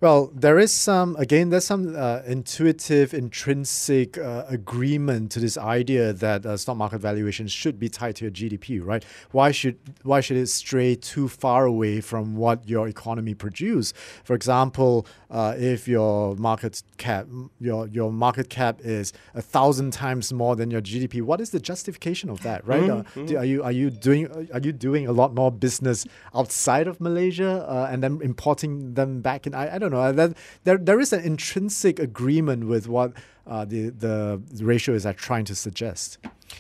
Well, 0.01 0.31
there 0.35 0.59
is 0.59 0.73
some, 0.73 1.17
again, 1.17 1.51
there's 1.51 1.65
some 1.65 1.95
uh, 1.97 2.21
intuitive, 2.27 3.15
intrinsic 3.15 4.19
uh, 4.19 4.45
agreement 4.49 5.31
to 5.33 5.41
this 5.41 5.57
idea 5.57 6.13
that 6.13 6.45
uh, 6.45 6.57
stock 6.57 6.77
market 6.77 6.99
valuations 6.99 7.53
should 7.53 7.79
be 7.79 7.89
tied 7.89 8.17
to 8.17 8.25
your 8.25 8.33
GDP, 8.33 8.85
right? 8.85 9.05
Why 9.31 9.53
should 9.53 9.79
why 10.03 10.21
should 10.21 10.37
it 10.37 10.49
stray 10.49 10.97
too 10.97 11.29
far 11.29 11.65
away 11.65 12.01
from 12.01 12.37
what 12.37 12.69
your 12.69 12.89
economy 12.89 13.35
produce? 13.35 13.93
For 14.25 14.35
example, 14.35 15.07
uh, 15.31 15.55
if 15.59 15.89
your 15.89 16.37
market 16.37 16.83
cap 16.99 17.27
your 17.61 17.89
your 17.89 18.13
market 18.13 18.49
cap 18.49 18.81
is 18.85 19.13
a 19.35 19.43
thousand 19.43 19.93
times 19.93 20.33
more 20.33 20.55
than 20.57 20.71
your 20.71 20.81
GDP, 20.81 21.21
what 21.23 21.41
is 21.41 21.51
the 21.51 21.59
justification 21.61 22.31
of 22.31 22.43
that, 22.43 22.67
right? 22.67 22.89
Uh, 22.91 23.03
do- 23.27 23.37
are 23.37 23.45
you 23.45 23.63
are 23.63 23.73
you 23.73 23.91
doing 23.91 24.27
are 24.53 24.61
you 24.61 24.73
doing 24.73 25.07
a 25.07 25.13
lot 25.13 25.35
more 25.35 25.51
business 25.51 26.07
outside 26.35 26.87
of 26.87 27.01
Malaysia 27.01 27.67
uh, 27.69 27.89
and 27.91 28.03
then 28.03 28.21
importing 28.23 28.95
them 28.95 29.21
back 29.21 29.47
in? 29.47 29.55
I, 29.55 29.75
I 29.75 29.79
don't 29.79 29.91
know. 29.91 30.01
Uh, 30.01 30.13
That, 30.13 30.37
there 30.65 30.79
there 30.79 31.01
is 31.01 31.13
an 31.13 31.23
intrinsic 31.25 31.99
agreement 31.99 32.65
with 32.67 32.87
what 32.89 33.13
uh, 33.47 33.65
the 33.65 33.91
the 33.91 34.41
ratio 34.65 34.95
is 34.95 35.07
trying 35.17 35.45
to 35.45 35.55
suggest. 35.55 36.19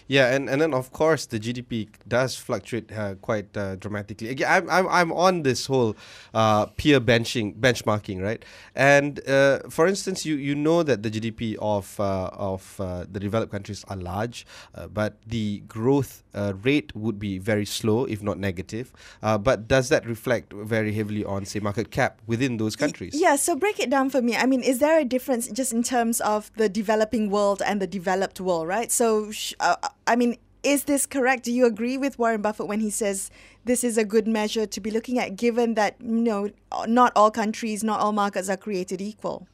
Yeah, 0.08 0.34
and, 0.34 0.48
and 0.48 0.60
then 0.60 0.74
of 0.74 0.92
course 0.92 1.26
the 1.26 1.38
GDP 1.38 1.88
does 2.06 2.36
fluctuate 2.36 2.92
uh, 2.92 3.14
quite 3.16 3.56
uh, 3.56 3.76
dramatically. 3.76 4.28
Again, 4.28 4.48
I'm, 4.50 4.70
I'm, 4.70 4.88
I'm 4.88 5.12
on 5.12 5.42
this 5.42 5.66
whole 5.66 5.96
uh, 6.34 6.66
peer 6.66 7.00
benching 7.00 7.54
benchmarking, 7.54 8.22
right? 8.22 8.44
And 8.74 9.26
uh, 9.28 9.60
for 9.68 9.86
instance, 9.86 10.24
you, 10.24 10.36
you 10.36 10.54
know 10.54 10.82
that 10.82 11.02
the 11.02 11.10
GDP 11.10 11.56
of 11.60 11.98
uh, 12.00 12.30
of 12.32 12.80
uh, 12.80 13.04
the 13.10 13.20
developed 13.20 13.52
countries 13.52 13.84
are 13.88 13.96
large, 13.96 14.46
uh, 14.74 14.86
but 14.88 15.16
the 15.26 15.62
growth 15.68 16.22
uh, 16.36 16.52
rate 16.62 16.94
would 16.94 17.18
be 17.18 17.38
very 17.38 17.64
slow, 17.64 18.04
if 18.04 18.22
not 18.22 18.38
negative. 18.38 18.92
Uh, 19.22 19.38
but 19.38 19.66
does 19.66 19.88
that 19.88 20.06
reflect 20.06 20.52
very 20.52 20.92
heavily 20.92 21.24
on, 21.24 21.44
say, 21.44 21.58
market 21.58 21.90
cap 21.90 22.20
within 22.26 22.58
those 22.58 22.76
countries? 22.76 23.14
Yeah, 23.14 23.36
so 23.36 23.56
break 23.56 23.80
it 23.80 23.90
down 23.90 24.10
for 24.10 24.20
me. 24.20 24.36
I 24.36 24.46
mean, 24.46 24.62
is 24.62 24.78
there 24.78 24.98
a 25.00 25.04
difference 25.04 25.48
just 25.48 25.72
in 25.72 25.82
terms 25.82 26.20
of 26.20 26.50
the 26.56 26.68
developing 26.76 27.30
world 27.30 27.62
and 27.64 27.80
the 27.80 27.86
developed 27.86 28.38
world, 28.38 28.68
right? 28.68 28.92
So, 28.92 29.30
sh- 29.30 29.54
uh, 29.60 29.76
I 30.06 30.14
mean, 30.14 30.36
is 30.62 30.84
this 30.84 31.06
correct? 31.06 31.44
Do 31.44 31.52
you 31.52 31.64
agree 31.64 31.96
with 31.96 32.18
Warren 32.18 32.42
Buffett 32.42 32.66
when 32.66 32.80
he 32.80 32.90
says 32.90 33.30
this 33.64 33.82
is 33.82 33.96
a 33.96 34.04
good 34.04 34.26
measure 34.28 34.66
to 34.66 34.80
be 34.80 34.90
looking 34.90 35.18
at, 35.18 35.36
given 35.36 35.74
that, 35.74 35.96
you 36.00 36.22
know, 36.28 36.50
not 36.86 37.12
all 37.16 37.30
countries, 37.30 37.82
not 37.82 38.00
all 38.00 38.12
markets 38.12 38.48
are 38.50 38.58
created 38.58 39.00
equal? 39.00 39.46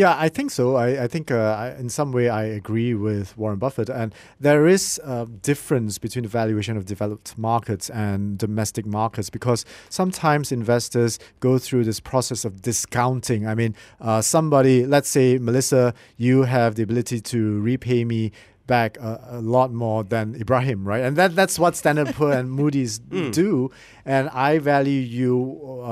Yeah, 0.00 0.16
I 0.18 0.30
think 0.30 0.50
so. 0.50 0.76
I, 0.76 1.02
I 1.04 1.08
think 1.08 1.30
uh, 1.30 1.36
I, 1.36 1.78
in 1.78 1.90
some 1.90 2.10
way 2.10 2.30
I 2.30 2.44
agree 2.44 2.94
with 2.94 3.36
Warren 3.36 3.58
Buffett. 3.58 3.90
And 3.90 4.14
there 4.40 4.66
is 4.66 4.98
a 5.04 5.26
difference 5.26 5.98
between 5.98 6.22
the 6.22 6.30
valuation 6.30 6.78
of 6.78 6.86
developed 6.86 7.36
markets 7.36 7.90
and 7.90 8.38
domestic 8.38 8.86
markets 8.86 9.28
because 9.28 9.66
sometimes 9.90 10.52
investors 10.52 11.18
go 11.40 11.58
through 11.58 11.84
this 11.84 12.00
process 12.00 12.46
of 12.46 12.62
discounting. 12.62 13.46
I 13.46 13.54
mean, 13.54 13.76
uh, 14.00 14.22
somebody, 14.22 14.86
let's 14.86 15.10
say, 15.10 15.36
Melissa, 15.36 15.92
you 16.16 16.44
have 16.44 16.76
the 16.76 16.82
ability 16.82 17.20
to 17.20 17.60
repay 17.60 18.06
me 18.06 18.32
back 18.76 18.90
a, 18.98 19.10
a 19.38 19.40
lot 19.56 19.68
more 19.84 20.00
than 20.14 20.24
Ibrahim, 20.44 20.80
right? 20.92 21.02
And 21.06 21.12
that 21.20 21.30
that's 21.40 21.56
what 21.62 21.72
Standard 21.82 22.10
Poor 22.18 22.32
and 22.40 22.46
Moody's 22.60 22.94
do. 23.40 23.70
And 24.14 24.24
I 24.48 24.50
value 24.72 25.00
you, 25.20 25.34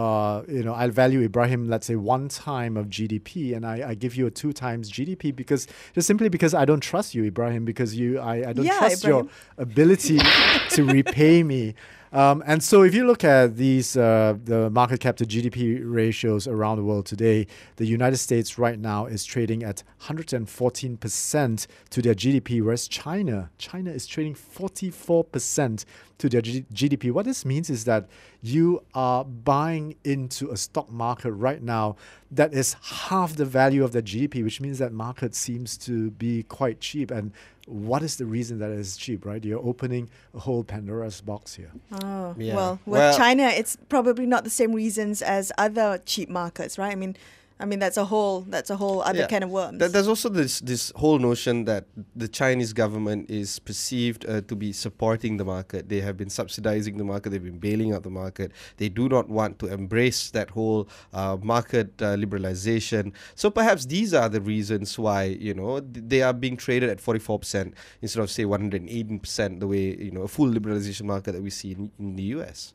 uh, 0.03 0.43
you 0.57 0.63
know, 0.67 0.75
I 0.83 0.85
value 1.03 1.21
Ibrahim, 1.31 1.61
let's 1.73 1.87
say 1.91 1.97
one 2.17 2.25
time 2.29 2.73
of 2.81 2.85
GDP, 2.97 3.55
and 3.57 3.63
I, 3.75 3.77
I 3.91 3.93
give 4.05 4.13
you 4.19 4.25
a 4.27 4.31
two 4.43 4.53
times 4.65 4.85
GDP 4.97 5.35
because 5.43 5.63
just 5.95 6.07
simply 6.13 6.29
because 6.37 6.53
I 6.55 6.65
don't 6.71 6.85
trust 6.93 7.15
you, 7.17 7.23
Ibrahim, 7.33 7.63
because 7.65 7.91
you 8.01 8.09
I, 8.33 8.35
I 8.51 8.53
don't 8.55 8.65
Yeah, 8.65 8.79
trust 8.79 9.05
Ibrahim. 9.05 9.25
your 9.25 9.65
ability 9.67 10.19
to 10.77 10.81
repay 10.85 11.43
me. 11.43 11.75
Um, 12.13 12.43
and 12.47 12.63
so, 12.63 12.83
if 12.83 12.95
you 12.95 13.07
look 13.07 13.23
at 13.25 13.57
these, 13.57 13.97
uh, 13.97 14.37
the 14.45 14.71
market 14.71 15.01
cap 15.01 15.17
to 15.17 15.27
GDP 15.27 15.81
ratios 15.85 16.47
around 16.47 16.79
the 16.79 16.85
world 16.85 17.07
today, 17.07 17.47
the 17.77 17.87
United 17.87 18.17
States 18.17 18.59
right 18.59 18.79
now 18.79 19.07
is 19.07 19.25
trading 19.25 19.63
at 19.63 19.83
114% 20.03 21.67
to 21.91 22.03
their 22.03 22.15
GDP, 22.15 22.63
whereas 22.63 22.89
China, 22.89 23.51
China 23.59 23.91
is 23.91 24.07
trading 24.07 24.35
44% 24.35 25.85
to 26.19 26.29
their 26.29 26.41
G- 26.41 26.67
GDP. 26.73 27.13
What 27.13 27.27
this 27.27 27.45
means 27.45 27.69
is 27.69 27.85
that 27.85 28.09
you 28.41 28.83
are 28.95 29.25
buying 29.25 29.97
into 30.05 30.51
a 30.51 30.57
stock 30.57 30.91
market 30.91 31.33
right 31.33 31.63
now 31.63 31.97
that 32.31 32.55
is 32.55 32.77
half 32.83 33.37
the 33.37 33.45
value 33.45 33.85
of 33.85 33.93
the 33.93 34.03
GDP, 34.03 34.43
which 34.45 34.61
means 34.61 34.79
that 34.79 34.93
market 34.93 35.35
seems 35.35 35.77
to 35.79 36.11
be 36.13 36.43
quite 36.45 36.81
cheap. 36.81 37.11
And 37.11 37.33
what 37.69 38.03
is 38.03 38.17
the 38.17 38.25
reason 38.27 38.59
that 38.61 38.71
it 38.71 38.79
is 38.79 38.97
cheap, 38.97 39.25
right? 39.27 39.45
You're 39.45 39.65
opening 39.65 40.09
a 40.35 40.39
whole 40.39 40.65
Pandora's 40.65 41.21
box 41.21 41.55
here. 41.55 41.71
Oh, 42.03 42.35
Yeah. 42.39 42.55
well, 42.57 42.81
with 42.87 42.99
Well- 42.99 43.17
China, 43.17 43.45
it's 43.49 43.77
probably 43.89 44.27
not 44.27 44.45
the 44.45 44.51
same 44.51 44.73
reasons 44.73 45.21
as 45.23 45.53
other 45.59 46.01
cheap 46.07 46.29
markets, 46.31 46.79
right? 46.79 46.93
I 46.93 46.95
mean, 46.95 47.15
I 47.61 47.65
mean, 47.65 47.81
that's 47.81 47.97
a 47.97 48.05
whole 48.05 48.43
that's 48.43 48.71
a 48.71 48.77
whole 48.77 49.03
other 49.03 49.21
Yeah. 49.21 49.27
kind 49.27 49.43
of 49.43 49.51
worms. 49.51 49.79
Th- 49.81 49.91
There's 49.91 50.07
also 50.09 50.29
this 50.29 50.61
this 50.61 50.93
whole 50.95 51.19
notion 51.19 51.65
that 51.65 51.87
the 52.15 52.29
Chinese 52.29 52.73
government 52.73 53.29
is 53.31 53.59
perceived 53.59 54.25
uh, 54.29 54.43
to 54.43 54.55
be 54.55 54.73
supporting 54.73 55.39
the 55.39 55.45
market. 55.45 55.89
They 55.89 56.01
have 56.01 56.17
been 56.17 56.31
subsidizing 56.31 56.99
the 56.99 57.05
market. 57.05 57.31
They've 57.31 57.43
been 57.43 57.59
bailing 57.59 57.93
out 57.93 58.03
the 58.05 58.11
market. 58.25 58.53
They 58.77 58.89
do 58.89 59.09
not 59.09 59.29
want 59.29 59.59
to 59.59 59.67
embrace 59.67 60.31
that 60.31 60.51
whole 60.51 60.89
uh, 61.13 61.37
market 61.43 62.01
uh, 62.01 62.15
liberalization. 62.17 63.13
So 63.35 63.51
perhaps 63.51 63.87
these 63.87 64.15
are 64.15 64.29
the 64.29 64.41
reasons 64.41 64.97
why 64.99 65.25
you 65.25 65.55
know 65.55 65.81
th- 65.81 66.05
they 66.07 66.23
are 66.23 66.33
being 66.33 66.57
traded 66.57 66.89
at 66.91 67.01
44 67.01 67.39
percent 67.41 67.75
instead 68.03 68.23
of 68.23 68.31
say 68.31 68.45
118 68.45 69.19
percent, 69.19 69.59
the 69.61 69.67
way 69.67 69.97
you 69.97 70.13
know 70.13 70.23
a 70.23 70.29
full 70.29 70.49
liberalization 70.49 71.07
market 71.07 71.33
that 71.33 71.43
we 71.43 71.51
see 71.51 71.73
in, 71.73 71.91
in 71.99 72.15
the 72.15 72.23
U.S. 72.39 72.75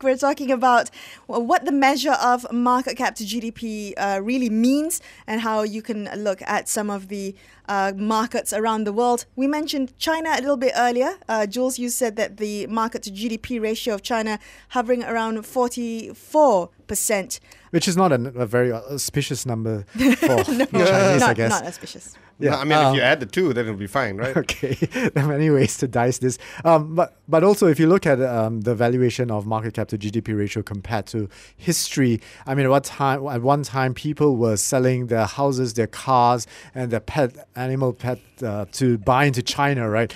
We're 0.00 0.16
talking 0.16 0.50
about 0.50 0.90
what 1.26 1.64
the 1.64 1.70
measure 1.70 2.16
of 2.20 2.50
market 2.52 2.96
cap 2.96 3.14
to 3.16 3.24
GDP 3.24 3.92
uh, 3.96 4.20
really 4.20 4.50
means 4.50 5.00
and 5.28 5.42
how 5.42 5.62
you 5.62 5.80
can 5.80 6.08
look 6.16 6.42
at 6.42 6.68
some 6.68 6.90
of 6.90 7.06
the 7.06 7.36
uh, 7.68 7.92
markets 7.96 8.52
around 8.52 8.84
the 8.84 8.92
world. 8.92 9.26
We 9.36 9.46
mentioned 9.46 9.96
China 9.98 10.30
a 10.30 10.40
little 10.40 10.56
bit 10.56 10.72
earlier. 10.76 11.18
Uh, 11.28 11.46
Jules, 11.46 11.78
you 11.78 11.88
said 11.88 12.16
that 12.16 12.38
the 12.38 12.66
market 12.66 13.04
to 13.04 13.12
GDP 13.12 13.62
ratio 13.62 13.94
of 13.94 14.02
China 14.02 14.40
hovering 14.70 15.04
around 15.04 15.38
44%. 15.38 17.38
Which 17.72 17.88
is 17.88 17.96
not 17.96 18.12
a, 18.12 18.16
a 18.36 18.46
very 18.46 18.70
auspicious 18.70 19.46
number 19.46 19.84
for 19.92 19.98
no, 19.98 20.44
Chinese, 20.44 21.20
not, 21.20 21.22
I 21.22 21.34
guess. 21.34 21.50
not 21.50 21.66
auspicious. 21.66 22.16
Yeah, 22.38 22.56
I 22.56 22.64
mean, 22.64 22.72
um, 22.72 22.92
if 22.92 22.96
you 22.96 23.02
add 23.02 23.20
the 23.20 23.26
two, 23.26 23.52
then 23.52 23.64
it'll 23.66 23.76
be 23.76 23.86
fine, 23.86 24.16
right? 24.16 24.36
Okay, 24.36 24.74
there 25.14 25.24
are 25.24 25.28
many 25.28 25.48
ways 25.48 25.76
to 25.78 25.88
dice 25.88 26.18
this. 26.18 26.38
Um, 26.64 26.94
but 26.94 27.16
but 27.28 27.44
also, 27.44 27.68
if 27.68 27.78
you 27.78 27.86
look 27.86 28.04
at 28.04 28.20
um, 28.20 28.62
the 28.62 28.74
valuation 28.74 29.30
of 29.30 29.46
market 29.46 29.74
cap 29.74 29.88
to 29.88 29.98
GDP 29.98 30.36
ratio 30.36 30.62
compared 30.62 31.06
to 31.06 31.28
history, 31.56 32.20
I 32.46 32.54
mean, 32.54 32.66
at 32.66 32.70
what 32.70 32.84
time 32.84 33.26
at 33.28 33.42
one 33.42 33.62
time 33.62 33.94
people 33.94 34.36
were 34.36 34.56
selling 34.56 35.06
their 35.06 35.26
houses, 35.26 35.74
their 35.74 35.86
cars, 35.86 36.46
and 36.74 36.90
their 36.90 37.00
pet 37.00 37.48
animal 37.56 37.92
pet 37.92 38.18
uh, 38.42 38.66
to 38.72 38.98
buy 38.98 39.24
into 39.24 39.42
China, 39.42 39.88
right? 39.88 40.12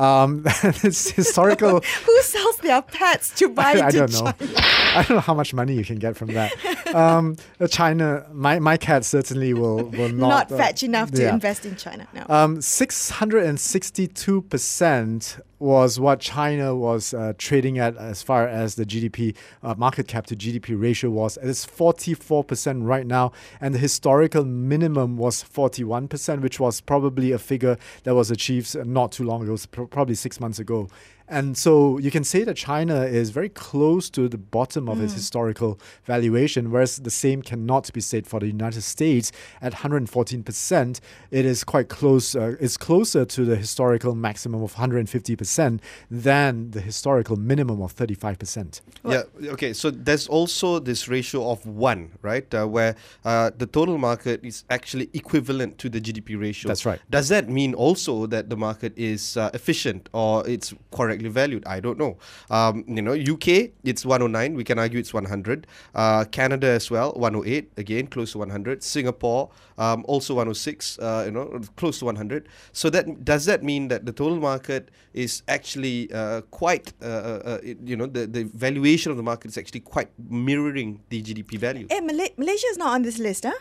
Um, 0.00 0.42
it's 0.46 1.10
historical. 1.10 1.80
Who 2.06 2.22
sells 2.22 2.56
their 2.58 2.82
pets 2.82 3.30
to 3.38 3.48
buy 3.50 3.72
I, 3.72 3.86
I 3.86 3.90
don't 3.90 4.12
know. 4.12 4.32
China? 4.32 4.52
I 4.94 5.04
don't 5.06 5.16
know 5.16 5.20
how 5.20 5.34
much 5.34 5.52
money 5.54 5.74
you 5.74 5.84
can 5.84 5.98
get 5.98 6.16
from 6.16 6.32
that. 6.32 6.52
Um, 6.94 7.36
uh, 7.60 7.66
China, 7.66 8.26
my, 8.32 8.58
my 8.58 8.76
cat 8.76 9.04
certainly 9.04 9.54
will 9.54 9.84
will 9.84 10.08
not 10.08 10.50
Not, 10.50 10.58
fetch 10.58 10.82
enough 10.82 11.10
to 11.12 11.22
yeah. 11.22 11.32
invest 11.34 11.64
in 11.66 11.76
China. 11.76 12.08
No. 12.14 12.24
Um, 12.28 12.58
662% 12.58 15.40
was 15.60 16.00
what 16.00 16.20
China 16.20 16.74
was 16.74 17.12
uh, 17.12 17.34
trading 17.36 17.78
at 17.78 17.96
as 17.98 18.22
far 18.22 18.48
as 18.48 18.74
the 18.74 18.86
GDP 18.86 19.36
uh, 19.62 19.74
market 19.76 20.08
cap 20.08 20.26
to 20.26 20.34
GDP 20.34 20.80
ratio 20.80 21.10
was. 21.10 21.36
It 21.36 21.48
is 21.48 21.66
44% 21.66 22.86
right 22.86 23.06
now, 23.06 23.32
and 23.60 23.74
the 23.74 23.78
historical 23.78 24.44
minimum 24.44 25.18
was 25.18 25.44
41%, 25.44 26.40
which 26.40 26.58
was 26.58 26.80
probably 26.80 27.30
a 27.30 27.38
figure 27.38 27.76
that 28.04 28.14
was 28.14 28.30
achieved 28.30 28.74
not 28.86 29.12
too 29.12 29.24
long 29.24 29.42
ago, 29.42 29.56
probably 29.86 30.14
six 30.14 30.40
months 30.40 30.58
ago. 30.58 30.88
And 31.30 31.56
so 31.56 31.98
you 31.98 32.10
can 32.10 32.24
say 32.24 32.42
that 32.42 32.56
China 32.56 33.02
is 33.02 33.30
very 33.30 33.48
close 33.48 34.10
to 34.10 34.28
the 34.28 34.36
bottom 34.36 34.88
of 34.88 35.00
its 35.00 35.14
historical 35.14 35.78
valuation, 36.04 36.72
whereas 36.72 36.96
the 36.96 37.10
same 37.10 37.40
cannot 37.40 37.92
be 37.92 38.00
said 38.00 38.26
for 38.26 38.40
the 38.40 38.48
United 38.48 38.82
States 38.82 39.30
at 39.62 39.72
114%. 39.74 41.00
It 41.30 41.46
is 41.46 41.62
quite 41.62 41.88
close, 41.88 42.34
uh, 42.34 42.56
it's 42.58 42.76
closer 42.76 43.24
to 43.24 43.44
the 43.44 43.54
historical 43.54 44.16
maximum 44.16 44.60
of 44.64 44.74
150% 44.74 45.80
than 46.10 46.72
the 46.72 46.80
historical 46.80 47.36
minimum 47.36 47.80
of 47.80 47.94
35%. 47.94 48.80
Yeah. 49.04 49.22
Okay. 49.52 49.72
So 49.72 49.90
there's 49.92 50.26
also 50.26 50.80
this 50.80 51.06
ratio 51.06 51.48
of 51.48 51.64
one, 51.64 52.10
right, 52.22 52.52
uh, 52.52 52.66
where 52.66 52.96
uh, 53.24 53.50
the 53.56 53.66
total 53.66 53.98
market 53.98 54.44
is 54.44 54.64
actually 54.68 55.08
equivalent 55.12 55.78
to 55.78 55.88
the 55.88 56.00
GDP 56.00 56.40
ratio. 56.40 56.68
That's 56.68 56.84
right. 56.84 57.00
Does 57.08 57.28
that 57.28 57.48
mean 57.48 57.72
also 57.74 58.26
that 58.26 58.50
the 58.50 58.56
market 58.56 58.92
is 58.96 59.36
uh, 59.36 59.50
efficient 59.54 60.08
or 60.12 60.46
it's 60.48 60.74
correctly 61.20 61.28
valued? 61.28 61.64
I 61.66 61.80
don't 61.80 61.98
know. 61.98 62.16
Um, 62.50 62.84
you 62.88 63.02
know, 63.02 63.12
UK 63.12 63.70
it's 63.84 64.04
109. 64.04 64.54
We 64.54 64.64
can 64.64 64.78
argue 64.78 64.98
it's 64.98 65.12
100. 65.14 65.66
Uh, 65.94 66.24
Canada 66.30 66.66
as 66.68 66.90
well 66.90 67.12
108. 67.12 67.72
Again, 67.76 68.06
close 68.06 68.32
to 68.32 68.38
100. 68.38 68.82
Singapore 68.82 69.50
um, 69.78 70.04
also 70.08 70.34
106. 70.34 70.98
Uh, 70.98 71.22
you 71.26 71.32
know, 71.32 71.60
close 71.76 71.98
to 72.00 72.04
100. 72.06 72.48
So 72.72 72.90
that 72.90 73.24
does 73.24 73.44
that 73.46 73.62
mean 73.62 73.88
that 73.88 74.06
the 74.06 74.12
total 74.12 74.38
market 74.40 74.90
is 75.14 75.42
actually 75.48 76.12
uh, 76.12 76.42
quite 76.50 76.92
uh, 77.02 77.06
uh, 77.06 77.42
uh, 77.44 77.58
it- 77.62 77.78
you 77.84 77.96
know 77.96 78.06
the 78.06 78.26
the 78.26 78.44
valuation 78.44 79.10
of 79.10 79.16
the 79.16 79.22
market 79.22 79.48
is 79.50 79.58
actually 79.58 79.80
quite 79.80 80.08
mirroring 80.28 81.00
the 81.08 81.22
GDP 81.22 81.58
value. 81.58 81.86
Eh, 81.90 82.00
Mala- 82.00 82.30
Malaysia 82.36 82.66
is 82.70 82.78
not 82.78 82.94
on 82.94 83.02
this 83.02 83.18
list, 83.18 83.44
huh? 83.44 83.52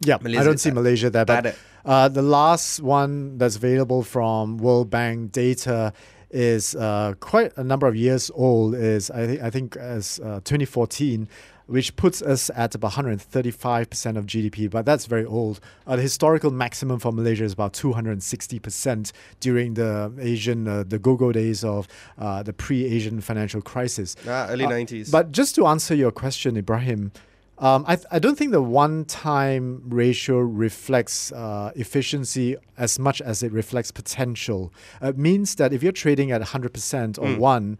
Yeah, 0.00 0.18
I 0.22 0.44
don't 0.44 0.58
see 0.60 0.70
bad- 0.70 0.74
Malaysia 0.78 1.10
there, 1.10 1.24
bad 1.24 1.44
but 1.44 1.56
uh, 1.84 2.08
the 2.08 2.22
last 2.22 2.78
one 2.80 3.38
that's 3.38 3.56
available 3.56 4.02
from 4.04 4.58
World 4.58 4.90
Bank 4.90 5.32
data 5.32 5.92
is 6.30 6.74
uh, 6.74 7.14
quite 7.20 7.56
a 7.56 7.64
number 7.64 7.86
of 7.86 7.96
years 7.96 8.30
old. 8.34 8.74
Is 8.74 9.10
I 9.10 9.26
think 9.26 9.42
I 9.42 9.50
think 9.50 9.76
as 9.76 10.20
uh, 10.22 10.40
2014. 10.44 11.28
Which 11.68 11.96
puts 11.96 12.22
us 12.22 12.50
at 12.56 12.74
about 12.74 12.92
135% 12.92 14.16
of 14.16 14.24
GDP, 14.24 14.70
but 14.70 14.86
that's 14.86 15.04
very 15.04 15.26
old. 15.26 15.60
Uh, 15.86 15.96
the 15.96 16.00
historical 16.00 16.50
maximum 16.50 16.98
for 16.98 17.12
Malaysia 17.12 17.44
is 17.44 17.52
about 17.52 17.74
260% 17.74 19.12
during 19.40 19.74
the 19.74 20.10
Asian, 20.18 20.66
uh, 20.66 20.84
the 20.88 20.98
go-go 20.98 21.30
days 21.30 21.64
of 21.64 21.86
uh, 22.18 22.42
the 22.42 22.54
pre-Asian 22.54 23.20
financial 23.20 23.60
crisis. 23.60 24.16
Ah, 24.26 24.46
early 24.48 24.64
Uh, 24.64 24.70
90s. 24.70 25.10
But 25.10 25.30
just 25.30 25.54
to 25.56 25.66
answer 25.66 25.94
your 25.94 26.10
question, 26.10 26.56
Ibrahim, 26.56 27.12
um, 27.60 27.84
I, 27.86 27.96
th- 27.96 28.06
I 28.10 28.18
don't 28.18 28.36
think 28.38 28.52
the 28.52 28.62
one 28.62 29.04
time 29.04 29.82
ratio 29.88 30.38
reflects 30.38 31.32
uh, 31.32 31.72
efficiency 31.74 32.56
as 32.76 32.98
much 32.98 33.20
as 33.20 33.42
it 33.42 33.50
reflects 33.52 33.90
potential. 33.90 34.72
It 35.02 35.18
means 35.18 35.56
that 35.56 35.72
if 35.72 35.82
you're 35.82 35.92
trading 35.92 36.30
at 36.30 36.40
100% 36.40 37.18
or 37.18 37.36
one, 37.38 37.78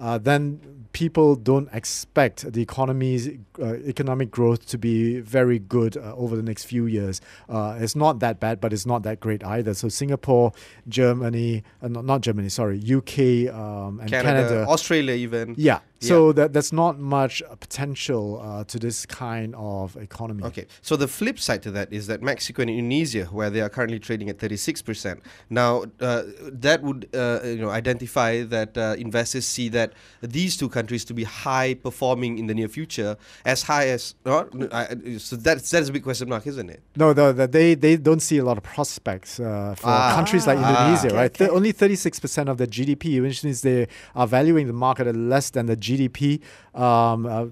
Uh, 0.00 0.18
then 0.18 0.80
people 0.92 1.36
don't 1.36 1.68
expect 1.72 2.52
the 2.52 2.62
economy's 2.62 3.28
uh, 3.60 3.74
economic 3.86 4.30
growth 4.30 4.66
to 4.66 4.78
be 4.78 5.20
very 5.20 5.58
good 5.58 5.96
uh, 5.96 6.14
over 6.16 6.36
the 6.36 6.42
next 6.42 6.64
few 6.64 6.86
years. 6.86 7.20
Uh, 7.48 7.76
it's 7.78 7.94
not 7.94 8.18
that 8.20 8.40
bad, 8.40 8.60
but 8.60 8.72
it's 8.72 8.86
not 8.86 9.02
that 9.02 9.20
great 9.20 9.44
either. 9.44 9.74
So 9.74 9.88
Singapore, 9.88 10.52
Germany, 10.88 11.62
uh, 11.82 11.88
not, 11.88 12.04
not 12.04 12.20
Germany, 12.22 12.48
sorry, 12.48 12.78
UK 12.78 13.52
um, 13.54 14.00
and 14.00 14.10
Canada, 14.10 14.48
Canada 14.48 14.66
Australia, 14.68 15.14
even. 15.14 15.54
yeah. 15.56 15.80
So 16.02 16.32
that 16.32 16.54
there's 16.54 16.72
not 16.72 16.98
much 16.98 17.42
potential 17.60 18.40
uh, 18.42 18.64
to 18.64 18.78
this 18.78 19.04
kind 19.04 19.54
of 19.54 19.96
economy. 19.96 20.44
Okay, 20.44 20.66
so 20.80 20.96
the 20.96 21.06
flip 21.06 21.38
side 21.38 21.62
to 21.64 21.70
that 21.72 21.92
is 21.92 22.06
that 22.06 22.22
Mexico 22.22 22.62
and 22.62 22.70
Indonesia, 22.70 23.26
where 23.26 23.50
they 23.50 23.60
are 23.60 23.68
currently 23.68 23.98
trading 23.98 24.30
at 24.30 24.38
36%, 24.38 25.20
now 25.50 25.84
uh, 26.00 26.22
that 26.38 26.82
would 26.82 27.06
uh, 27.14 27.40
you 27.44 27.58
know 27.58 27.68
identify 27.68 28.42
that 28.44 28.78
uh, 28.78 28.96
investors 28.98 29.46
see 29.46 29.68
that 29.68 29.89
these 30.20 30.56
two 30.56 30.68
countries 30.68 31.04
to 31.06 31.14
be 31.14 31.24
high 31.24 31.74
performing 31.74 32.38
in 32.38 32.46
the 32.46 32.54
near 32.54 32.68
future, 32.68 33.16
as 33.44 33.62
high 33.62 33.88
as 33.88 34.14
uh, 34.26 34.44
I- 34.72 35.16
so 35.18 35.36
that's 35.36 35.70
that's 35.70 35.88
a 35.88 35.92
big 35.92 36.02
question 36.04 36.28
mark, 36.28 36.46
isn't 36.46 36.70
it? 36.70 36.82
No, 36.96 37.12
the, 37.12 37.32
the, 37.32 37.46
they 37.48 37.74
they 37.74 37.96
don't 37.96 38.20
see 38.20 38.38
a 38.38 38.44
lot 38.44 38.56
of 38.58 38.64
prospects 38.64 39.40
uh, 39.40 39.74
for 39.78 39.88
Ah. 39.88 40.12
countries 40.14 40.46
like 40.46 40.58
Ah. 40.58 40.68
Indonesia, 40.70 41.08
Okay, 41.08 41.16
right? 41.16 41.30
okay. 41.30 41.38
They're 41.46 41.54
only 41.54 41.72
36% 41.72 42.48
of 42.48 42.56
the 42.58 42.66
GDP, 42.66 43.20
which 43.22 43.42
means 43.44 43.60
they 43.62 43.88
are 44.14 44.26
valuing 44.26 44.66
the 44.66 44.72
market 44.86 45.06
at 45.06 45.16
less 45.16 45.50
than 45.50 45.66
the 45.66 45.76
GDP. 45.76 46.40
Um, 46.74 47.26
uh, 47.26 47.46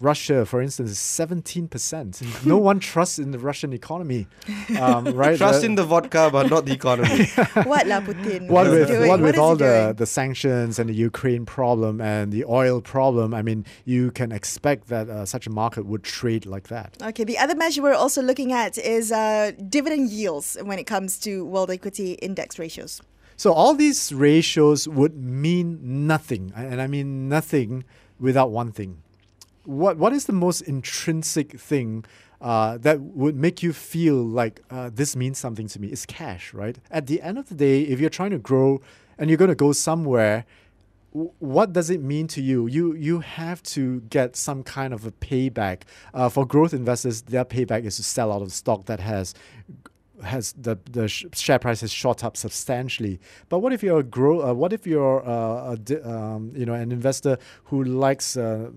Russia, 0.00 0.46
for 0.46 0.62
instance, 0.62 0.90
is 0.92 0.98
17%. 0.98 2.46
no 2.46 2.56
one 2.70 2.78
trusts 2.78 3.18
in 3.18 3.30
the 3.32 3.38
Russian 3.38 3.72
economy, 3.72 4.26
um, 4.80 5.04
right? 5.14 5.36
Trust 5.36 5.60
The- 5.60 5.66
in 5.66 5.74
the 5.74 5.84
vodka, 5.84 6.28
but 6.32 6.48
not 6.50 6.66
the 6.66 6.72
economy. 6.72 7.26
what 7.64 7.86
lah 7.86 8.00
Putin? 8.00 8.48
what 8.48 8.66
is 8.66 8.72
he 8.72 8.78
with 8.78 8.88
doing? 8.88 9.08
what 9.08 9.18
What 9.20 9.26
with 9.26 9.34
is 9.34 9.38
all 9.40 9.56
the, 9.56 9.94
the 9.96 10.06
sanctions 10.06 10.78
and 10.78 10.88
the 10.88 10.94
Ukraine 10.94 11.37
problem 11.46 12.00
and 12.00 12.32
the 12.32 12.44
oil 12.44 12.80
problem, 12.80 13.34
I 13.34 13.42
mean, 13.42 13.64
you 13.84 14.10
can 14.10 14.32
expect 14.32 14.88
that 14.88 15.08
uh, 15.08 15.24
such 15.24 15.46
a 15.46 15.50
market 15.50 15.86
would 15.86 16.02
trade 16.02 16.46
like 16.46 16.68
that. 16.68 16.96
Okay, 17.02 17.24
the 17.24 17.38
other 17.38 17.54
measure 17.54 17.82
we're 17.82 17.94
also 17.94 18.22
looking 18.22 18.52
at 18.52 18.78
is 18.78 19.12
uh, 19.12 19.52
dividend 19.68 20.10
yields 20.10 20.56
when 20.62 20.78
it 20.78 20.84
comes 20.84 21.18
to 21.20 21.44
world 21.44 21.70
equity 21.70 22.12
index 22.14 22.58
ratios. 22.58 23.00
So 23.36 23.52
all 23.52 23.74
these 23.74 24.12
ratios 24.12 24.88
would 24.88 25.16
mean 25.16 25.78
nothing, 25.82 26.52
and 26.56 26.80
I 26.80 26.88
mean 26.88 27.28
nothing 27.28 27.84
without 28.18 28.50
one 28.50 28.72
thing. 28.72 29.02
What 29.64 29.96
what 29.96 30.12
is 30.12 30.24
the 30.24 30.32
most 30.32 30.62
intrinsic 30.62 31.60
thing 31.60 32.04
uh, 32.40 32.78
that 32.78 33.00
would 33.00 33.36
make 33.36 33.62
you 33.62 33.72
feel 33.72 34.16
like 34.16 34.62
uh, 34.70 34.90
this 34.92 35.14
means 35.14 35.38
something 35.38 35.68
to 35.68 35.80
me? 35.80 35.86
It's 35.86 36.04
cash, 36.04 36.52
right? 36.52 36.78
At 36.90 37.06
the 37.06 37.22
end 37.22 37.38
of 37.38 37.48
the 37.48 37.54
day, 37.54 37.82
if 37.82 38.00
you're 38.00 38.10
trying 38.10 38.30
to 38.30 38.38
grow 38.38 38.80
and 39.18 39.30
you're 39.30 39.36
going 39.36 39.50
to 39.50 39.54
go 39.54 39.72
somewhere, 39.72 40.44
what 41.38 41.72
does 41.72 41.90
it 41.90 42.02
mean 42.02 42.26
to 42.28 42.42
you? 42.42 42.66
You 42.66 42.94
you 42.94 43.20
have 43.20 43.62
to 43.74 44.00
get 44.02 44.36
some 44.36 44.62
kind 44.62 44.92
of 44.92 45.06
a 45.06 45.12
payback. 45.12 45.82
Uh, 46.14 46.28
for 46.28 46.46
growth 46.46 46.72
investors, 46.72 47.22
their 47.22 47.44
payback 47.44 47.84
is 47.84 47.96
to 47.96 48.02
sell 48.02 48.32
out 48.32 48.42
of 48.42 48.52
stock 48.52 48.86
that 48.86 49.00
has 49.00 49.34
has 50.22 50.52
the 50.52 50.78
the 50.90 51.08
sh- 51.08 51.26
share 51.34 51.58
price 51.58 51.80
has 51.80 51.92
shot 51.92 52.24
up 52.24 52.36
substantially. 52.36 53.20
But 53.48 53.60
what 53.60 53.72
if 53.72 53.82
you're 53.82 54.00
a 54.00 54.02
grow? 54.02 54.50
Uh, 54.50 54.54
what 54.54 54.72
if 54.72 54.86
you're 54.86 55.26
uh, 55.26 55.76
a 55.76 56.10
um, 56.10 56.52
you 56.54 56.66
know 56.66 56.74
an 56.74 56.92
investor 56.92 57.38
who 57.64 57.84
likes 57.84 58.36
uh, 58.36 58.70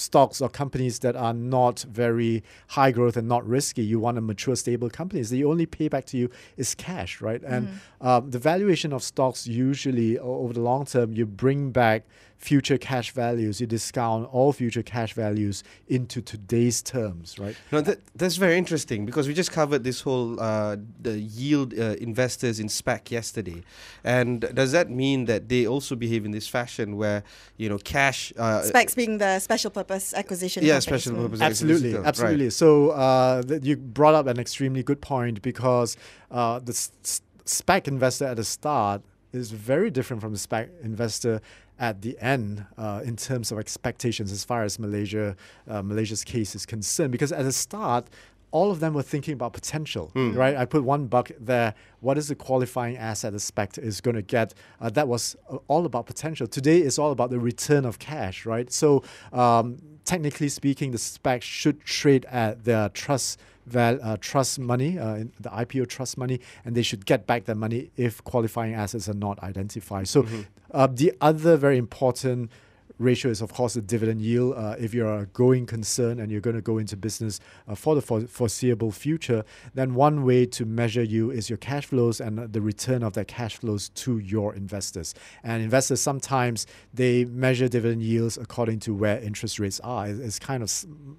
stocks 0.00 0.40
or 0.40 0.48
companies 0.48 1.00
that 1.00 1.16
are 1.16 1.34
not 1.34 1.80
very 1.90 2.42
high 2.68 2.90
growth 2.92 3.16
and 3.16 3.28
not 3.28 3.46
risky. 3.46 3.82
You 3.82 4.00
want 4.00 4.18
a 4.18 4.20
mature, 4.20 4.56
stable 4.56 4.90
companies. 4.90 5.30
The 5.30 5.44
only 5.44 5.66
payback 5.66 6.04
to 6.06 6.16
you 6.16 6.30
is 6.56 6.74
cash, 6.74 7.20
right? 7.20 7.42
And 7.42 7.68
um, 8.00 8.30
the 8.30 8.38
valuation 8.38 8.92
of 8.92 9.02
stocks 9.02 9.46
usually 9.46 10.18
over 10.18 10.52
the 10.52 10.60
long 10.60 10.86
term, 10.86 11.12
you 11.12 11.26
bring 11.26 11.70
back 11.70 12.04
future 12.38 12.78
cash 12.78 13.10
values. 13.10 13.60
You 13.60 13.66
discount 13.66 14.28
all 14.32 14.52
future 14.52 14.82
cash 14.82 15.12
values 15.12 15.64
into 15.88 16.22
today's 16.22 16.80
terms, 16.82 17.36
right? 17.38 17.56
No, 17.72 17.80
that, 17.80 17.98
that's 18.14 18.36
very 18.36 18.56
interesting 18.56 19.04
because 19.04 19.26
we 19.26 19.34
just 19.34 19.50
covered 19.52 19.82
this 19.84 20.00
whole 20.02 20.38
uh, 20.40 20.76
the 21.02 21.18
yield 21.18 21.74
uh, 21.78 21.96
investors 22.00 22.60
in 22.60 22.68
SPAC 22.68 23.10
yesterday, 23.10 23.62
and 24.04 24.40
does 24.54 24.72
that 24.72 24.88
mean 24.88 25.24
that 25.26 25.48
they 25.48 25.66
also 25.66 25.96
behave 25.96 26.24
in 26.24 26.30
this 26.30 26.46
fashion 26.48 26.96
where 26.96 27.24
you 27.56 27.68
know 27.68 27.78
cash? 27.78 28.32
Uh, 28.38 28.62
SPACs 28.62 28.94
being 28.94 29.18
the 29.18 29.38
special 29.40 29.70
purpose 29.70 30.14
acquisition. 30.14 30.62
yeah, 30.64 30.74
companies. 30.80 30.84
special 30.84 31.12
Mm. 31.18 31.22
purpose. 31.24 31.40
Absolutely, 31.40 31.88
acquisition, 31.90 32.06
absolutely. 32.06 32.44
Right. 32.44 32.52
So 32.52 32.90
uh, 32.90 33.42
th- 33.42 33.64
you 33.64 33.76
brought 33.76 34.14
up 34.14 34.26
an 34.28 34.38
extremely 34.38 34.82
good 34.84 35.00
point 35.00 35.42
because 35.42 35.96
uh, 36.30 36.60
the 36.60 36.70
s- 36.72 36.92
s- 37.04 37.20
SPAC 37.44 37.88
investor 37.88 38.26
at 38.26 38.36
the 38.36 38.44
start 38.44 39.02
is 39.32 39.50
very 39.50 39.90
different 39.90 40.22
from 40.22 40.32
the 40.32 40.38
SPAC 40.38 40.68
investor 40.82 41.40
at 41.78 42.02
the 42.02 42.18
end 42.18 42.66
uh, 42.76 43.00
in 43.04 43.16
terms 43.16 43.52
of 43.52 43.58
expectations 43.58 44.32
as 44.32 44.44
far 44.44 44.64
as 44.64 44.78
Malaysia 44.78 45.36
uh, 45.68 45.82
Malaysia's 45.82 46.24
case 46.24 46.54
is 46.54 46.66
concerned. 46.66 47.12
Because 47.12 47.32
at 47.32 47.44
the 47.44 47.52
start, 47.52 48.08
all 48.50 48.70
of 48.70 48.80
them 48.80 48.94
were 48.94 49.02
thinking 49.02 49.34
about 49.34 49.52
potential, 49.52 50.10
right? 50.14 50.56
I 50.56 50.64
put 50.64 50.82
one 50.82 51.06
buck 51.06 51.30
there. 51.38 51.74
What 52.00 52.16
is 52.16 52.28
the 52.28 52.34
qualifying 52.34 52.96
asset 52.96 53.32
the 53.32 53.38
SPAC 53.38 53.78
is 53.78 54.00
going 54.00 54.14
to 54.16 54.22
get? 54.22 54.54
Uh, 54.80 54.88
that 54.90 55.06
was 55.06 55.36
uh, 55.50 55.58
all 55.68 55.84
about 55.84 56.06
potential. 56.06 56.46
Today 56.46 56.80
is 56.80 56.98
all 56.98 57.10
about 57.10 57.30
the 57.30 57.38
return 57.38 57.84
of 57.84 57.98
cash, 57.98 58.46
right? 58.46 58.72
So 58.72 59.04
um, 59.32 59.78
technically 60.04 60.48
speaking, 60.48 60.92
the 60.92 60.98
SPAC 60.98 61.42
should 61.42 61.84
trade 61.84 62.24
at 62.30 62.64
their 62.64 62.88
trust 62.88 63.38
val- 63.68 63.98
uh, 64.02 64.16
trust 64.20 64.58
money, 64.58 64.98
uh, 64.98 65.16
in 65.16 65.32
the 65.40 65.48
IPO 65.50 65.88
trust 65.88 66.16
money, 66.18 66.40
and 66.64 66.74
they 66.76 66.82
should 66.82 67.06
get 67.06 67.26
back 67.26 67.44
their 67.44 67.54
money 67.54 67.90
if 67.96 68.22
qualifying 68.24 68.74
assets 68.74 69.08
are 69.08 69.14
not 69.14 69.42
identified. 69.42 70.08
So 70.08 70.26
uh, 70.72 70.88
the 70.90 71.12
other 71.20 71.56
very 71.56 71.78
important 71.78 72.50
ratio 72.98 73.30
is 73.30 73.40
of 73.40 73.52
course 73.52 73.74
the 73.74 73.82
dividend 73.82 74.20
yield. 74.20 74.54
Uh, 74.56 74.74
if 74.78 74.94
you're 74.94 75.18
a 75.18 75.26
going 75.26 75.66
concern 75.66 76.18
and 76.20 76.30
you're 76.30 76.40
going 76.40 76.56
to 76.56 76.62
go 76.62 76.78
into 76.78 76.96
business 76.96 77.40
uh, 77.66 77.74
for 77.74 77.94
the 77.94 78.02
for- 78.02 78.26
foreseeable 78.26 78.90
future, 78.90 79.44
then 79.74 79.94
one 79.94 80.24
way 80.24 80.46
to 80.46 80.64
measure 80.64 81.02
you 81.02 81.30
is 81.30 81.48
your 81.48 81.56
cash 81.58 81.86
flows 81.86 82.20
and 82.20 82.52
the 82.52 82.60
return 82.60 83.02
of 83.02 83.12
that 83.14 83.28
cash 83.28 83.56
flows 83.56 83.88
to 83.90 84.18
your 84.18 84.54
investors. 84.54 85.14
And 85.42 85.62
investors 85.62 86.00
sometimes 86.00 86.66
they 86.92 87.24
measure 87.24 87.68
dividend 87.68 88.02
yields 88.02 88.36
according 88.36 88.80
to 88.80 88.94
where 88.94 89.18
interest 89.20 89.58
rates 89.58 89.80
are. 89.80 90.08
It's 90.08 90.38
kind 90.38 90.62
of 90.62 90.70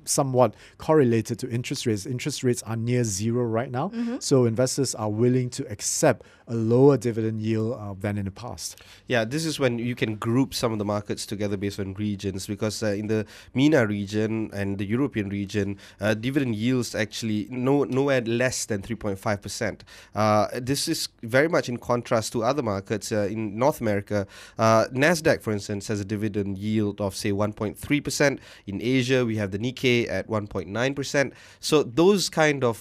somewhat 0.06 0.56
correlated 0.78 1.40
to 1.40 1.50
interest 1.50 1.86
rates. 1.86 2.06
Interest 2.06 2.44
rates 2.44 2.64
are 2.64 2.76
near 2.76 3.04
zero 3.04 3.44
right 3.44 3.72
now, 3.72 3.92
so 4.20 4.46
investors 4.46 4.96
are 4.96 5.10
willing 5.10 5.50
to 5.52 5.70
accept 5.72 6.26
a 6.50 6.56
lower 6.56 6.98
dividend 6.98 7.42
yield 7.42 7.78
uh, 7.80 7.94
than 8.00 8.18
in 8.18 8.26
the 8.26 8.32
past. 8.32 8.82
Yeah, 9.08 9.24
this 9.24 9.46
is 9.46 9.60
when 9.60 9.78
you 9.80 9.96
can 9.96 10.16
group 10.16 10.54
some 10.54 10.74
of 10.74 10.80
the 10.80 10.86
markets 10.86 11.26
together 11.26 11.58
based 11.58 11.80
on 11.80 11.94
regions 11.94 12.48
because 12.48 12.82
uh, 12.82 12.88
in 12.88 13.08
the 13.08 13.26
MENA 13.54 13.86
region 13.86 14.50
and 14.52 14.78
the 14.80 14.86
European 14.86 15.30
region, 15.30 15.78
uh, 16.02 16.16
dividend 16.16 16.56
yields 16.56 16.96
actually 16.96 17.48
no 17.50 17.84
nowhere 17.84 18.22
less 18.22 18.66
than 18.66 18.82
3.5%. 18.82 19.82
Uh, 20.16 20.48
this 20.54 20.88
is 20.88 21.10
very 21.22 21.48
much 21.48 21.70
in 21.70 21.78
contrast 21.78 22.34
to 22.34 22.44
other 22.44 22.64
markets 22.64 23.12
uh, 23.12 23.28
in 23.30 23.58
North 23.58 23.80
America. 23.80 24.26
Uh, 24.58 24.86
Nasdaq, 24.92 25.42
for 25.42 25.52
instance, 25.52 25.88
has 25.88 26.00
a 26.00 26.06
dividend 26.06 26.58
yield 26.58 27.00
of 27.00 27.16
say 27.16 27.32
1.3%. 27.32 28.40
In 28.66 28.82
Asia, 28.82 29.24
we 29.24 29.38
have 29.38 29.52
the 29.52 29.60
Nikkei 29.60 30.10
at 30.10 30.28
1.9%. 30.28 31.32
So 31.60 31.84
those 31.84 32.30
kind 32.30 32.64
of 32.64 32.80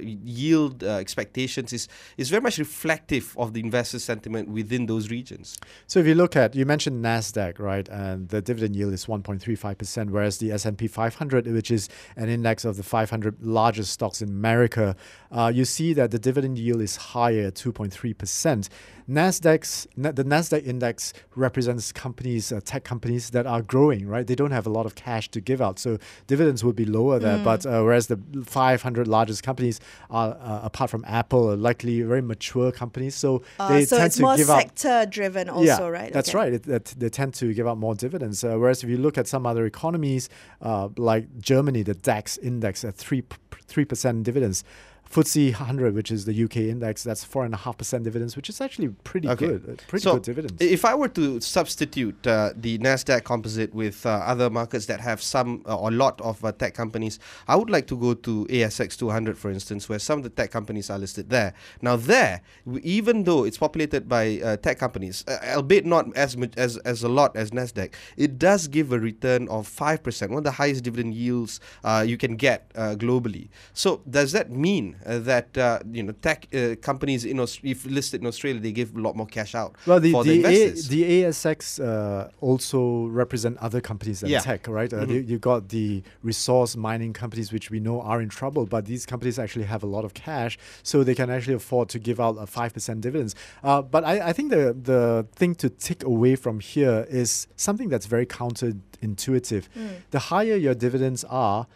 yield 0.00 0.82
expectations 0.82 1.72
is 1.72 1.88
is 2.18 2.28
very 2.28 2.42
much 2.42 2.58
reflective 2.98 3.36
of 3.38 3.52
the 3.52 3.60
investor 3.60 3.98
sentiment 3.98 4.48
within 4.48 4.86
those 4.86 5.10
regions. 5.10 5.56
So 5.86 6.00
if 6.00 6.06
you 6.06 6.14
look 6.14 6.36
at, 6.36 6.54
you 6.54 6.66
mentioned 6.66 7.04
Nasdaq, 7.04 7.58
right, 7.58 7.88
and 7.88 8.28
the 8.28 8.42
dividend 8.42 8.76
yield 8.76 8.92
is 8.92 9.06
1.35%, 9.06 10.10
whereas 10.10 10.38
the 10.38 10.52
S&P 10.52 10.88
500, 10.88 11.46
which 11.46 11.70
is 11.70 11.88
an 12.16 12.28
index 12.28 12.64
of 12.64 12.76
the 12.76 12.82
500 12.82 13.36
largest 13.40 13.92
stocks 13.92 14.22
in 14.22 14.28
America, 14.28 14.96
uh, 15.30 15.50
you 15.54 15.64
see 15.64 15.92
that 15.94 16.10
the 16.10 16.18
dividend 16.18 16.58
yield 16.58 16.80
is 16.80 16.96
higher, 16.96 17.50
2.3%. 17.50 18.68
Nasdaq's 19.08 19.86
the 19.96 20.24
Nasdaq 20.24 20.66
index 20.66 21.14
represents 21.34 21.92
companies, 21.92 22.52
uh, 22.52 22.60
tech 22.62 22.84
companies 22.84 23.30
that 23.30 23.46
are 23.46 23.62
growing, 23.62 24.06
right? 24.06 24.26
They 24.26 24.34
don't 24.34 24.50
have 24.50 24.66
a 24.66 24.70
lot 24.70 24.84
of 24.84 24.94
cash 24.96 25.30
to 25.30 25.40
give 25.40 25.62
out, 25.62 25.78
so 25.78 25.98
dividends 26.26 26.62
would 26.62 26.76
be 26.76 26.84
lower 26.84 27.18
there. 27.18 27.42
But 27.42 27.64
uh, 27.64 27.82
whereas 27.82 28.08
the 28.08 28.20
500 28.44 29.08
largest 29.08 29.42
companies 29.42 29.80
are, 30.10 30.36
uh, 30.38 30.60
apart 30.62 30.90
from 30.90 31.04
Apple, 31.06 31.50
are 31.50 31.56
likely 31.56 32.02
very 32.02 32.20
mature 32.20 32.70
companies, 32.70 32.87
so 33.10 33.42
Uh, 33.58 33.68
they 33.68 33.84
so 33.84 33.96
tend 33.96 34.06
it's 34.06 34.16
to 34.16 34.22
more 34.22 34.36
give 34.36 34.50
out 34.50 34.60
sector 34.60 35.06
driven 35.10 35.48
also, 35.48 35.64
yeah, 35.64 35.88
right? 35.88 36.12
That's 36.12 36.28
Okay. 36.30 36.38
right. 36.38 36.52
It, 36.54 36.62
that 36.64 36.84
they 36.96 37.08
tend 37.08 37.34
to 37.34 37.52
give 37.54 37.66
out 37.66 37.78
more 37.78 37.94
dividends. 37.94 38.42
Uh, 38.44 38.56
whereas 38.58 38.82
if 38.84 38.90
you 38.90 38.96
look 38.98 39.16
at 39.18 39.26
some 39.26 39.46
other 39.46 39.64
economies, 39.66 40.28
uh, 40.62 40.88
like 40.96 41.26
Germany, 41.38 41.82
the 41.82 41.94
DAX 41.94 42.38
index 42.38 42.84
at 42.84 42.94
three 42.94 43.22
three 43.66 43.84
percent 43.84 44.22
dividends. 44.24 44.64
FTSE 45.10 45.52
100, 45.54 45.94
which 45.94 46.10
is 46.10 46.24
the 46.26 46.44
UK 46.44 46.56
index, 46.68 47.02
that's 47.02 47.24
four 47.24 47.44
and 47.44 47.54
a 47.54 47.56
half 47.56 47.78
percent 47.78 48.04
dividends, 48.04 48.36
which 48.36 48.48
is 48.50 48.60
actually 48.60 48.88
pretty 49.04 49.28
Okay. 49.28 49.46
good. 49.46 49.64
uh, 49.68 49.82
Pretty 49.88 50.02
so 50.02 50.14
good 50.14 50.22
dividends. 50.22 50.60
If 50.62 50.84
I 50.84 50.94
were 50.94 51.08
to 51.08 51.40
substitute 51.40 52.26
uh, 52.26 52.52
the 52.54 52.78
Nasdaq 52.78 53.24
composite 53.24 53.74
with 53.74 54.04
uh, 54.04 54.10
other 54.10 54.50
markets 54.50 54.86
that 54.86 55.00
have 55.00 55.22
some 55.22 55.62
uh, 55.66 55.76
or 55.78 55.88
a 55.88 55.92
lot 55.92 56.20
of 56.20 56.44
uh, 56.44 56.52
tech 56.52 56.74
companies, 56.74 57.18
I 57.46 57.56
would 57.56 57.70
like 57.70 57.86
to 57.86 57.96
go 57.96 58.12
to 58.14 58.46
ASX 58.50 58.98
200, 58.98 59.38
for 59.38 59.50
instance, 59.50 59.88
where 59.88 59.98
some 59.98 60.18
of 60.18 60.24
the 60.24 60.30
tech 60.30 60.50
companies 60.50 60.90
are 60.90 60.98
listed 60.98 61.30
there. 61.30 61.54
Now, 61.80 61.96
there, 61.96 62.42
even 62.82 63.24
though 63.24 63.44
it's 63.44 63.56
populated 63.58 64.08
by 64.08 64.40
uh, 64.44 64.56
tech 64.58 64.78
companies, 64.78 65.24
uh, 65.26 65.38
albeit 65.56 65.86
not 65.86 66.14
as 66.16 66.36
much 66.36 66.52
as 66.58 66.76
as 66.78 67.02
a 67.02 67.08
lot 67.08 67.34
as 67.34 67.50
Nasdaq, 67.50 67.94
it 68.18 68.38
does 68.38 68.68
give 68.68 68.92
a 68.92 68.98
return 68.98 69.48
of 69.48 69.66
five 69.66 70.02
percent, 70.02 70.30
one 70.32 70.38
of 70.38 70.44
the 70.44 70.50
highest 70.52 70.84
dividend 70.84 71.14
yields 71.14 71.60
uh, 71.82 72.04
you 72.06 72.18
can 72.18 72.36
get 72.36 72.70
uh, 72.74 72.94
globally. 72.94 73.48
So, 73.72 74.02
does 74.08 74.32
that 74.32 74.50
mean 74.50 74.96
uh, 75.06 75.18
that 75.20 75.56
uh, 75.58 75.78
you 75.92 76.02
know 76.02 76.12
tech 76.22 76.46
uh, 76.54 76.74
companies 76.80 77.24
in 77.24 77.38
Aus- 77.40 77.60
if 77.62 77.84
listed 77.86 78.20
in 78.20 78.26
Australia, 78.26 78.60
they 78.60 78.72
give 78.72 78.94
a 78.96 79.00
lot 79.00 79.14
more 79.16 79.26
cash 79.26 79.54
out 79.54 79.74
Well, 79.86 80.00
the 80.00 80.12
for 80.12 80.24
the, 80.24 80.42
the, 80.42 80.48
A, 80.48 80.70
the 80.70 81.02
ASX 81.22 81.80
uh, 81.80 82.28
also 82.40 83.06
represent 83.06 83.56
other 83.58 83.80
companies 83.80 84.20
than 84.20 84.30
Yeah. 84.30 84.40
tech, 84.40 84.66
right? 84.68 84.92
Uh, 84.92 84.98
Mhm. 85.04 85.10
you, 85.14 85.20
you 85.20 85.38
got 85.38 85.68
the 85.68 86.02
resource 86.22 86.76
mining 86.76 87.12
companies, 87.12 87.52
which 87.52 87.70
we 87.70 87.80
know 87.80 88.00
are 88.00 88.20
in 88.22 88.28
trouble, 88.28 88.66
but 88.66 88.84
these 88.86 89.06
companies 89.06 89.38
actually 89.38 89.64
have 89.66 89.82
a 89.82 89.86
lot 89.86 90.04
of 90.04 90.14
cash, 90.14 90.58
so 90.82 91.04
they 91.04 91.14
can 91.14 91.30
actually 91.30 91.54
afford 91.54 91.88
to 91.90 91.98
give 91.98 92.18
out 92.20 92.36
a 92.38 92.46
five 92.46 92.72
percent 92.74 93.00
dividends. 93.00 93.34
Uh, 93.62 93.82
but 93.82 94.04
I, 94.04 94.28
I 94.30 94.32
think 94.32 94.50
the 94.50 94.76
the 94.92 95.26
thing 95.34 95.54
to 95.56 95.68
take 95.70 96.02
away 96.04 96.36
from 96.36 96.60
here 96.60 97.06
is 97.10 97.46
something 97.56 97.88
that's 97.88 98.06
very 98.06 98.26
counterintuitive. 98.26 99.64
The 100.10 100.18
higher 100.18 100.56
your 100.56 100.74
dividends 100.74 101.24
are, 101.24 101.66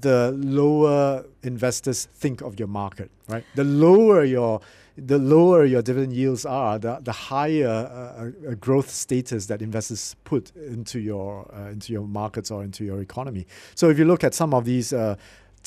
the 0.00 0.32
lower 0.36 1.24
investors 1.42 2.08
think 2.12 2.42
of 2.42 2.58
your 2.58 2.68
market, 2.68 3.10
right? 3.28 3.44
The 3.54 3.64
lower 3.64 4.24
your 4.24 4.60
the 4.96 5.18
lower 5.18 5.64
your 5.64 5.80
dividend 5.80 6.12
yields 6.12 6.44
are, 6.44 6.76
the, 6.76 6.98
the 7.02 7.12
higher 7.12 7.68
uh, 7.68 8.50
uh, 8.50 8.54
growth 8.54 8.90
status 8.90 9.46
that 9.46 9.62
investors 9.62 10.16
put 10.24 10.50
into 10.56 10.98
your 10.98 11.48
uh, 11.54 11.70
into 11.70 11.92
your 11.92 12.06
markets 12.06 12.50
or 12.50 12.64
into 12.64 12.84
your 12.84 13.00
economy. 13.00 13.46
So 13.74 13.88
if 13.88 13.98
you 13.98 14.04
look 14.04 14.24
at 14.24 14.34
some 14.34 14.52
of 14.52 14.64
these 14.64 14.92
uh, 14.92 15.16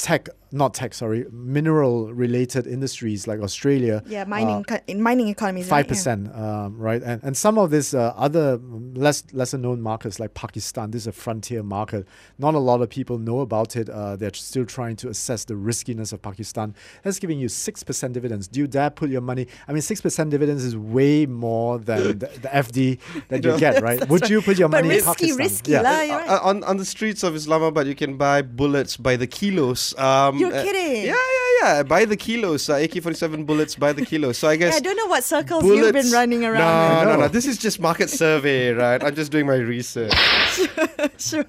tech, 0.07 0.29
not 0.51 0.73
tech, 0.73 0.93
sorry, 0.93 1.25
mineral 1.31 2.11
related 2.13 2.65
industries 2.65 3.27
like 3.27 3.39
Australia, 3.47 4.01
Yeah, 4.07 4.23
uh, 4.23 4.25
mining 4.35 4.63
co- 4.63 4.79
in 4.87 4.99
mining 5.09 5.27
economies. 5.35 5.67
Five 5.67 5.71
right? 5.71 5.85
Yeah. 5.85 5.89
percent, 5.93 6.21
um, 6.35 6.69
right? 6.87 7.01
And 7.09 7.17
and 7.23 7.33
some 7.45 7.55
of 7.63 7.69
these 7.75 7.93
uh, 7.93 8.13
other 8.25 8.57
less 9.05 9.23
lesser 9.39 9.59
known 9.65 9.79
markets 9.81 10.19
like 10.19 10.33
Pakistan, 10.33 10.91
this 10.91 11.03
is 11.03 11.07
a 11.07 11.11
frontier 11.11 11.61
market. 11.63 12.07
Not 12.45 12.53
a 12.55 12.59
lot 12.69 12.81
of 12.81 12.89
people 12.89 13.17
know 13.19 13.39
about 13.41 13.75
it. 13.75 13.89
Uh, 13.89 14.15
they're 14.19 14.33
still 14.33 14.65
trying 14.65 14.95
to 15.03 15.09
assess 15.09 15.45
the 15.45 15.55
riskiness 15.55 16.11
of 16.15 16.19
Pakistan. 16.29 16.73
That's 17.03 17.19
giving 17.19 17.39
you 17.39 17.47
six 17.49 17.83
percent 17.83 18.13
dividends. 18.13 18.47
Do 18.47 18.59
you 18.61 18.67
dare 18.67 18.89
put 18.89 19.09
your 19.09 19.21
money? 19.31 19.45
I 19.67 19.73
mean, 19.73 19.83
six 19.83 20.01
percent 20.01 20.31
dividends 20.31 20.63
is 20.65 20.75
way 20.75 21.25
more 21.27 21.77
than 21.79 22.17
the, 22.19 22.27
the 22.45 22.49
FD 22.65 22.99
that 23.29 23.43
you 23.45 23.57
get, 23.59 23.81
right? 23.83 24.01
Would 24.11 24.29
you 24.29 24.41
put 24.41 24.57
your 24.57 24.69
But 24.69 24.83
money 24.83 24.97
in 24.99 25.05
risky, 25.05 25.27
Pakistan? 25.27 25.37
risky 25.37 25.71
Yeah. 25.71 25.81
lah, 25.87 25.99
right. 26.17 26.29
Uh, 26.33 26.49
on 26.49 26.63
on 26.63 26.75
the 26.81 26.85
streets 26.95 27.21
of 27.23 27.35
Islamabad, 27.35 27.85
you 27.87 27.95
can 27.95 28.17
buy 28.17 28.41
bullets 28.41 28.97
by 28.97 29.15
the 29.15 29.27
kilos. 29.27 29.90
Um, 29.97 30.37
You're 30.37 30.53
uh, 30.53 30.63
kidding. 30.63 31.05
Yeah, 31.05 31.15
yeah, 31.15 31.75
yeah. 31.77 31.83
By 31.83 32.05
the 32.05 32.17
kilos. 32.17 32.69
Uh, 32.69 32.75
AK-47 32.75 33.45
bullets 33.45 33.75
by 33.75 33.93
the 33.93 34.05
kilo. 34.05 34.31
So 34.31 34.47
I 34.47 34.55
guess. 34.55 34.75
I 34.75 34.79
don't 34.79 34.97
know 34.97 35.07
what 35.07 35.23
circles 35.23 35.63
you've 35.63 35.93
been 35.93 36.11
running 36.11 36.43
around. 36.45 36.59
No, 36.59 37.11
I 37.11 37.15
no, 37.15 37.21
no. 37.21 37.27
This 37.27 37.45
is 37.45 37.57
just 37.57 37.79
market 37.79 38.09
survey, 38.09 38.71
right? 38.71 39.03
I'm 39.03 39.15
just 39.15 39.31
doing 39.31 39.45
my 39.45 39.55
research. 39.55 40.13
sure. 41.17 41.45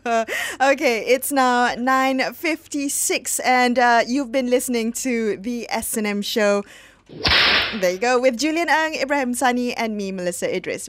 Okay, 0.60 1.04
it's 1.06 1.32
now 1.32 1.74
9.56 1.74 3.40
and 3.44 3.78
uh, 3.78 4.02
you've 4.06 4.32
been 4.32 4.50
listening 4.50 4.92
to 4.92 5.36
the 5.38 5.66
S&M 5.70 6.22
show. 6.22 6.64
There 7.80 7.92
you 7.92 7.98
go, 7.98 8.20
with 8.20 8.38
Julian 8.38 8.68
Ng, 8.68 8.94
Ibrahim 8.94 9.34
Sani 9.34 9.74
and 9.74 9.96
me, 9.96 10.12
Melissa 10.12 10.54
Idris. 10.54 10.88